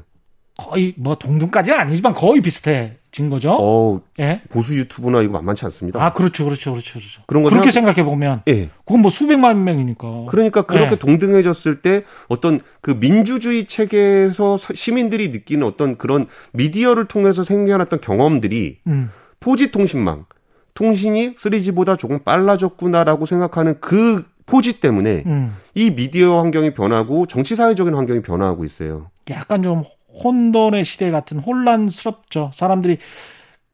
[0.56, 3.56] 거의 뭐 동등까지는 아니지만 거의 비슷해진 거죠.
[3.58, 4.42] 어 예.
[4.50, 6.02] 보수 유튜브나 이거 만만치 않습니다.
[6.04, 7.22] 아 그렇죠, 그렇죠, 그렇죠, 그렇죠.
[7.26, 8.68] 그런 거 그렇게 생각- 생각해 보면 예.
[8.84, 10.26] 그건 뭐 수백만 명이니까.
[10.28, 10.96] 그러니까 그렇게 네.
[10.98, 18.78] 동등해졌을 때 어떤 그 민주주의 체계에서 서- 시민들이 느끼는 어떤 그런 미디어를 통해서 생겨났던 경험들이
[18.86, 19.10] 음.
[19.40, 20.26] 포지 통신망
[20.74, 25.56] 통신이 3G보다 조금 빨라졌구나라고 생각하는 그 포지 때문에 음.
[25.74, 29.10] 이 미디어 환경이 변하고 정치 사회적인 환경이 변화하고 있어요.
[29.30, 29.84] 약간 좀
[30.24, 32.50] 혼돈의 시대 같은 혼란스럽죠.
[32.54, 32.98] 사람들이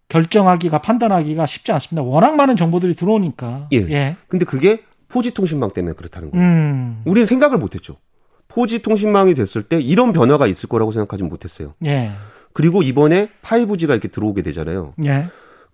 [0.09, 2.03] 결정하기가 판단하기가 쉽지 않습니다.
[2.03, 3.69] 워낙 많은 정보들이 들어오니까.
[3.73, 4.17] 예.
[4.29, 6.47] 근데 그게 포지 통신망 때문에 그렇다는 거예요.
[6.47, 7.03] 음.
[7.05, 7.97] 우리는 생각을 못 했죠.
[8.47, 11.75] 포지 통신망이 됐을 때 이런 변화가 있을 거라고 생각하지 못했어요.
[11.85, 12.13] 예.
[12.55, 14.95] 그리고 이번에 5G가 이렇게 들어오게 되잖아요.
[15.05, 15.27] 예.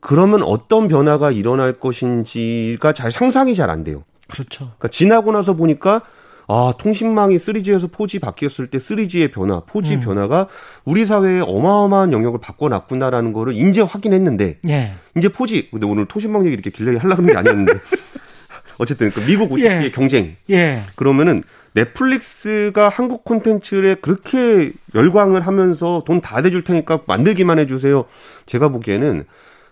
[0.07, 4.05] 그러면 어떤 변화가 일어날 것인지가 잘 상상이 잘 안 돼요.
[4.31, 4.65] 그렇죠.
[4.67, 6.03] 그러니까 지나고 나서 보니까
[6.47, 10.01] 아, 통신망이 3G에서 4G 바뀌었을 때 3G의 변화, 4G 음.
[10.01, 10.49] 변화가
[10.85, 14.95] 우리 사회에 어마어마한 영역을 바꿔놨구나라는 거를 이제 확인했는데 예.
[15.17, 17.73] 이제 4G 근데 오늘 통신망 얘기 이렇게 길게 하려고 하는 게 아니었는데
[18.77, 19.91] 어쨌든 그 미국 OTT의 예.
[19.91, 20.83] 경쟁 예.
[20.97, 21.43] 그러면은
[21.73, 28.05] 넷플릭스가 한국 콘텐츠에 그렇게 열광을 하면서 돈 다 대줄 테니까 만들기만 해주세요.
[28.45, 29.25] 제가 보기에는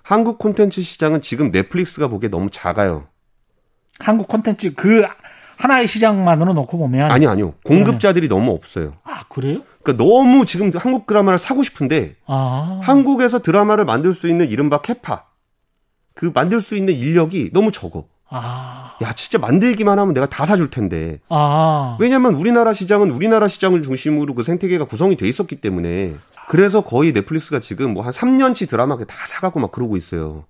[0.03, 3.05] 한국 콘텐츠 시장은 지금 넷플릭스가 보기에 너무 작아요.
[4.01, 5.07] 한국 콘텐츠 그
[5.57, 7.53] 하나의 시장만으로 놓고 보면 아니 아니요.
[7.65, 8.93] 공급자들이 너무 없어요.
[9.05, 9.61] 아, 그래요?
[9.83, 12.81] 그러니까 너무 지금 한국 드라마를 사고 싶은데 아.
[12.83, 15.25] 한국에서 드라마를 만들 수 있는 이른바 캐파
[16.15, 18.07] 그 만들 수 있는 인력이 너무 적어.
[18.29, 18.97] 아.
[19.03, 21.21] 야 진짜 만들기만 하면 내가 다 사줄 텐데.
[21.29, 21.97] 아.
[22.01, 26.15] 왜냐하면 우리나라 시장은 우리나라 시장을 중심으로 그 생태계가 구성이 돼 있었기 때문에
[26.49, 30.45] 그래서 거의 넷플릭스가 지금 뭐 한 3년치 드라마 다 사가고 막 그러고 있어요.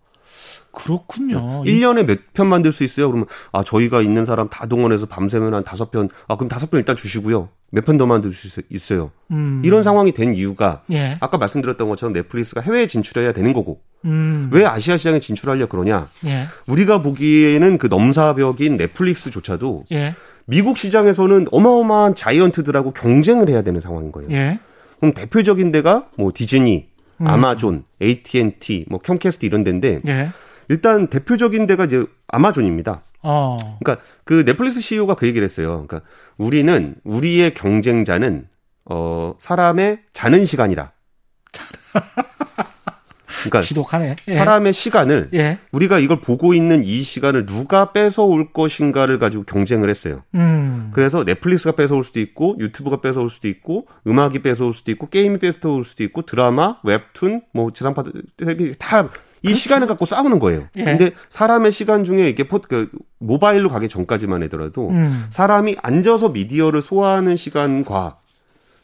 [0.73, 1.65] 그렇군요.
[1.65, 3.09] 1년에 몇 편 만들 수 있어요?
[3.09, 6.09] 그러면 아 저희가 있는 사람 다 동원해서 밤새면 한 다섯 편.
[6.29, 7.51] 아 그럼 다섯 편 일단 주시고요.
[7.71, 9.11] 몇 편 더 만들 수 있- 있어요.
[9.31, 9.61] 음.
[9.65, 11.19] 이런 상황이 된 이유가 예.
[11.21, 14.49] 아까 말씀드렸던 것처럼 넷플릭스가 해외에 진출해야 되는 거고 음.
[14.53, 16.09] 왜 아시아 시장에 진출하려 그러냐?
[16.25, 16.47] 예.
[16.67, 20.15] 우리가 보기에는 그 넘사벽인 넷플릭스조차도 예.
[20.47, 24.31] 미국 시장에서는 어마어마한 자이언트들하고 경쟁을 해야 되는 상황인 거예요.
[25.03, 25.07] 예.
[25.07, 26.89] 그럼 대표적인 데가 뭐 디즈니,
[27.21, 27.27] 음.
[27.27, 30.31] 아마존, AT&T, 뭐 캠캐스트 이런 데인데 예.
[30.69, 33.03] 일단 대표적인 데가 이제 아마존입니다.
[33.23, 33.57] 어.
[33.81, 35.85] 그러니까 그 넷플릭스 CEO가 그 얘기를 했어요.
[35.87, 36.03] 그러니까
[36.39, 38.49] 우리는 우리의 경쟁자는
[38.85, 40.93] 어 사람의 자는 시간이다.
[43.51, 44.17] 그러니까 지독하네.
[44.29, 44.33] 예.
[44.33, 45.59] 사람의 시간을 예.
[45.73, 50.23] 우리가 이걸 보고 있는 이 시간을 누가 뺏어올 것인가를 가지고 경쟁을 했어요.
[50.35, 50.91] 음.
[50.93, 55.85] 그래서 넷플릭스가 뺏어올 수도 있고 유튜브가 뺏어올 수도 있고 음악이 뺏어올 수도 있고 게임이 뺏어올
[55.85, 58.05] 수도 있고 드라마, 웹툰, 뭐 지상파
[58.37, 59.05] 텔레비 다이
[59.43, 59.59] 그렇죠.
[59.59, 60.69] 시간을 갖고 싸우는 거예요.
[60.77, 60.85] 예.
[60.85, 62.89] 근데 사람의 시간 중에 이게 포, 그,
[63.19, 65.27] 모바일로 가기 전까지만 하더라도 음.
[65.31, 68.19] 사람이 앉아서 미디어를 소화하는 시간과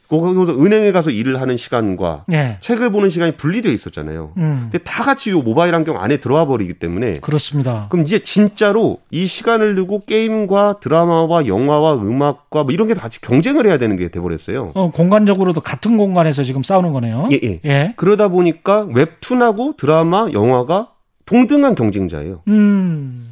[0.09, 2.57] 거기서 은행에 가서 일을 하는 시간과 네.
[2.61, 4.33] 책을 보는 시간이 분리되어 있었잖아요.
[4.39, 4.69] 음.
[4.71, 7.87] 근데 다 같이 이 모바일 환경 안에 들어와 버리기 때문에 그렇습니다.
[7.91, 13.21] 그럼 이제 진짜로 이 시간을 두고 게임과 드라마와 영화와 음악과 뭐 이런 게 다 같이
[13.21, 14.73] 경쟁을 해야 되는 게 돼 버렸어요.
[14.75, 17.29] 어, 공간적으로도 같은 공간에서 지금 싸우는 거네요.
[17.33, 17.61] 예, 예.
[17.67, 17.93] 예.
[17.97, 20.89] 그러다 보니까 웹툰하고 드라마, 영화가
[21.27, 22.41] 동등한 경쟁자예요.
[22.49, 23.27] 음.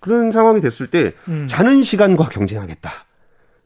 [0.00, 1.46] 그런 상황이 됐을 때 음.
[1.48, 2.90] 자는 시간과 경쟁하겠다.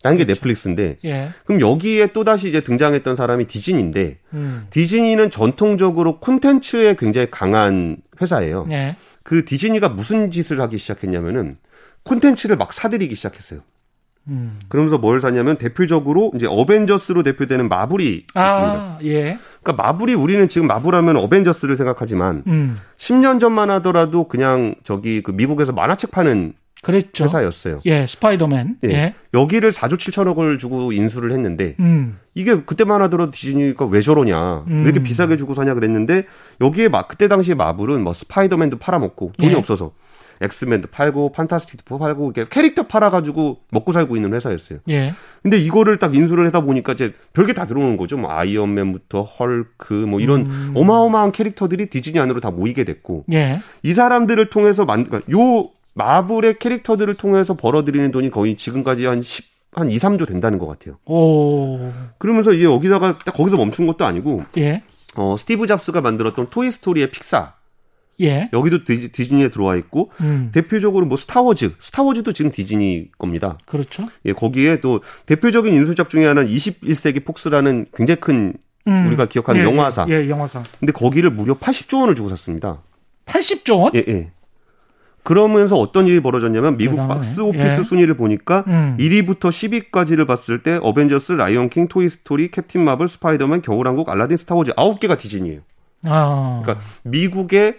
[0.03, 0.39] 라는 게 그렇죠.
[0.39, 1.29] 넷플릭스인데 예.
[1.45, 4.67] 그럼 여기에 또 다시 이제 등장했던 사람이 디즈니인데 음.
[4.71, 8.67] 디즈니는 전통적으로 콘텐츠에 굉장히 강한 회사예요.
[8.71, 8.97] 예.
[9.23, 11.59] 그 디즈니가 무슨 짓을 하기 시작했냐면은
[12.05, 13.61] 콘텐츠를 막 사들이기 시작했어요.
[14.29, 14.59] 음.
[14.69, 18.99] 그러면서 뭘 사냐면 대표적으로 이제 어벤져스로 대표되는 마블이 아, 있습니다.
[19.05, 19.39] 예.
[19.63, 22.79] 그러니까 마블이 우리는 지금 마블하면 어벤져스를 생각하지만 음.
[22.97, 27.25] 10년 전만 하더라도 그냥 저기 그 미국에서 만화책 파는 그랬죠.
[27.25, 27.81] 회사였어요.
[27.85, 28.79] 예, 스파이더맨.
[28.85, 28.89] 예.
[28.91, 29.15] 예.
[29.35, 32.19] 여기를 4조 7천억을 주고 인수를 했는데 음.
[32.35, 34.79] 이게 그때만 하더라도 디즈니가 왜 저러냐, 음.
[34.79, 36.25] 왜 이렇게 비싸게 주고 사냐 그랬는데
[36.61, 39.57] 여기에 막 그때 당시에 마블은 뭐 스파이더맨도 팔아먹고 돈이 예.
[39.57, 39.93] 없어서
[40.41, 44.79] 엑스맨도 팔고 판타스틱도 팔고 이렇게 캐릭터 팔아가지고 먹고 살고 있는 회사였어요.
[44.89, 45.15] 예.
[45.43, 48.17] 근데 이거를 딱 인수를 하다 보니까 이제 별게 다 들어오는 거죠.
[48.17, 50.73] 뭐 아이언맨부터 헐크 뭐 이런 음.
[50.75, 53.61] 어마어마한 캐릭터들이 디즈니 안으로 다 모이게 됐고 예.
[53.83, 59.45] 이 사람들을 통해서 만, 그러니까 요 마블의 캐릭터들을 통해서 벌어들이는 돈이 거의 지금까지 한 10,
[59.73, 60.99] 한 2, 3조 된다는 것 같아요.
[61.05, 61.93] 오.
[62.19, 64.83] 그러면서 이게 여기다가 딱 거기서 멈춘 것도 아니고, 예.
[65.17, 67.55] 어, 스티브 잡스가 만들었던 토이 스토리의 픽사.
[68.21, 68.51] 예.
[68.53, 70.51] 여기도 디즈니에 들어와 있고, 음.
[70.53, 73.59] 대표적으로 뭐 스타워즈, 스타워즈도 지금 디즈니 겁니다.
[73.67, 74.07] 그렇죠.
[74.27, 78.55] 예, 거기에 또 대표적인 인수작 중에 하나는 21세기 폭스라는 굉장히 큰
[78.87, 79.07] 음.
[79.07, 80.07] 우리가 기억하는 예, 영화사.
[80.09, 80.63] 예, 영화사.
[80.79, 82.83] 근데 거기를 무려 80조 원을 주고 샀습니다.
[83.27, 83.93] 80조 원?
[83.95, 84.31] 예, 예.
[85.23, 87.15] 그러면서 어떤 일이 벌어졌냐면 미국 대단하네.
[87.15, 87.83] 박스 오피스 예.
[87.83, 88.97] 순위를 보니까 음.
[88.99, 95.61] 1위부터 10위까지를 봤을 때 어벤져스, 라이언킹, 토이스토리, 캡틴 마블, 스파이더맨, 겨울왕국, 알라딘, 스타워즈 9개가 디즈니예요.
[96.05, 96.61] 아.
[96.63, 97.77] 그러니까 미국의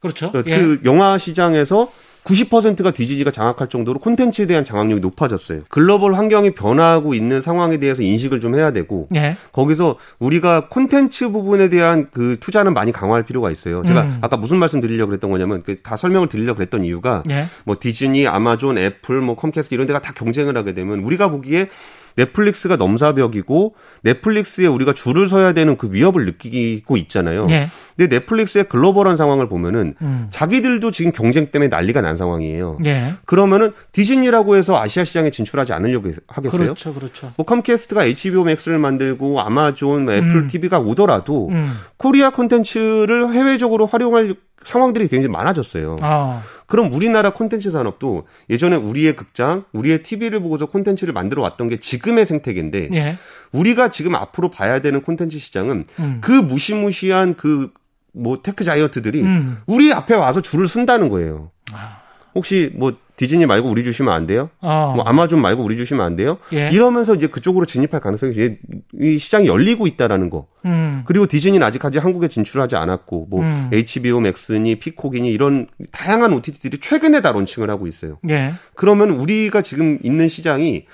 [0.00, 0.32] 그렇죠.
[0.32, 0.78] 그 예.
[0.84, 1.90] 영화 시장에서
[2.24, 5.62] 90%가 디즈니가 장악할 정도로 콘텐츠에 대한 장악력이 높아졌어요.
[5.68, 9.36] 글로벌 환경이 변화하고 있는 상황에 대해서 인식을 좀 해야 되고 예.
[9.52, 13.82] 거기서 우리가 콘텐츠 부분에 대한 그 투자는 많이 강화할 필요가 있어요.
[13.84, 14.18] 제가 음.
[14.20, 17.46] 아까 무슨 말씀 드리려고 그랬던 거냐면 그다 설명을 드리려고 그랬던 이유가 예.
[17.64, 21.68] 뭐 디즈니, 아마존, 애플, 뭐 컴캐스트 이런 데가 다 경쟁을 하게 되면 우리가 보기에
[22.16, 27.46] 넷플릭스가 넘사벽이고 넷플릭스에 우리가 줄을 서야 되는 그 위협을 느끼고 있잖아요.
[27.46, 27.68] 네.
[28.00, 30.28] 근데 넷플릭스의 글로벌한 상황을 보면은 음.
[30.30, 32.78] 자기들도 지금 경쟁 때문에 난리가 난 상황이에요.
[32.80, 33.12] 네.
[33.26, 36.62] 그러면은 디즈니라고 해서 아시아 시장에 진출하지 않으려고 하겠어요?
[36.62, 37.32] 그렇죠, 그렇죠.
[37.36, 40.48] 뭐 컴캐스트가 HBO 맥스를 만들고 아마존, 뭐 애플 음.
[40.48, 41.74] TV가 오더라도 음.
[41.98, 45.96] 코리아 콘텐츠를 해외적으로 활용할 상황들이 굉장히 많아졌어요.
[46.00, 46.42] 아.
[46.66, 52.24] 그럼 우리나라 콘텐츠 산업도 예전에 우리의 극장, 우리의 TV를 보고서 콘텐츠를 만들어 왔던 게 지금의
[52.24, 53.16] 생태계인데 예.
[53.52, 56.18] 우리가 지금 앞으로 봐야 되는 콘텐츠 시장은 음.
[56.20, 57.70] 그 무시무시한 그
[58.12, 59.58] 뭐 tech giant들이 음.
[59.66, 61.50] 우리 앞에 와서 줄을 선다는 거예요.
[61.72, 62.00] 아.
[62.34, 64.48] 혹시 뭐 디즈니 말고 우리 주시면 안 돼요?
[64.60, 64.92] 어.
[64.94, 66.38] 뭐 아마존 말고 우리 주시면 안 돼요?
[66.54, 66.70] 예.
[66.70, 68.56] 이러면서 이제 그쪽으로 진입할 가능성이
[68.98, 70.46] 이 시장이 열리고 있다라는 거.
[70.64, 71.02] 음.
[71.04, 73.68] 그리고 디즈니는 아직까지 한국에 진출하지 않았고 뭐 음.
[73.72, 78.18] HBO 맥스니 피콕이니 이런 다양한 OTT들이 최근에 다 론칭을 하고 있어요.
[78.30, 78.54] 예.
[78.74, 80.86] 그러면 우리가 지금 있는 시장이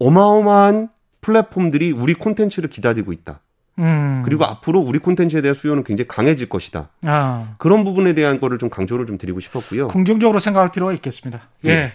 [0.00, 0.88] 어마어마한
[1.20, 3.40] 플랫폼들이 우리 콘텐츠를 기다리고 있다.
[3.78, 4.22] 음.
[4.24, 6.88] 그리고 앞으로 우리 콘텐츠에 대한 수요는 굉장히 강해질 것이다.
[7.04, 7.54] 아.
[7.58, 9.88] 그런 부분에 대한 거를 좀 강조를 좀 드리고 싶었고요.
[9.88, 11.42] 긍정적으로 생각할 필요가 있겠습니다.
[11.64, 11.74] 예.
[11.74, 11.92] 네.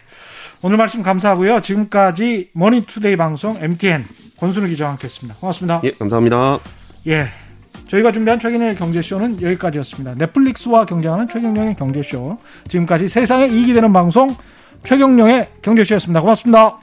[0.61, 1.61] 오늘 말씀 감사하고요.
[1.61, 4.05] 지금까지 머니투데이 방송 MTN
[4.39, 5.39] 권순우 기자와 함께했습니다.
[5.39, 5.81] 고맙습니다.
[5.85, 6.59] 예, 감사합니다.
[7.07, 7.27] 예.
[7.87, 10.15] 저희가 준비한 최경영의 경제쇼는 여기까지였습니다.
[10.15, 12.37] 넷플릭스와 경쟁하는 최경영의 경제쇼.
[12.67, 14.35] 지금까지 세상에 이익이 되는 방송
[14.83, 16.21] 최경영의 경제쇼였습니다.
[16.21, 16.79] 고맙습니다.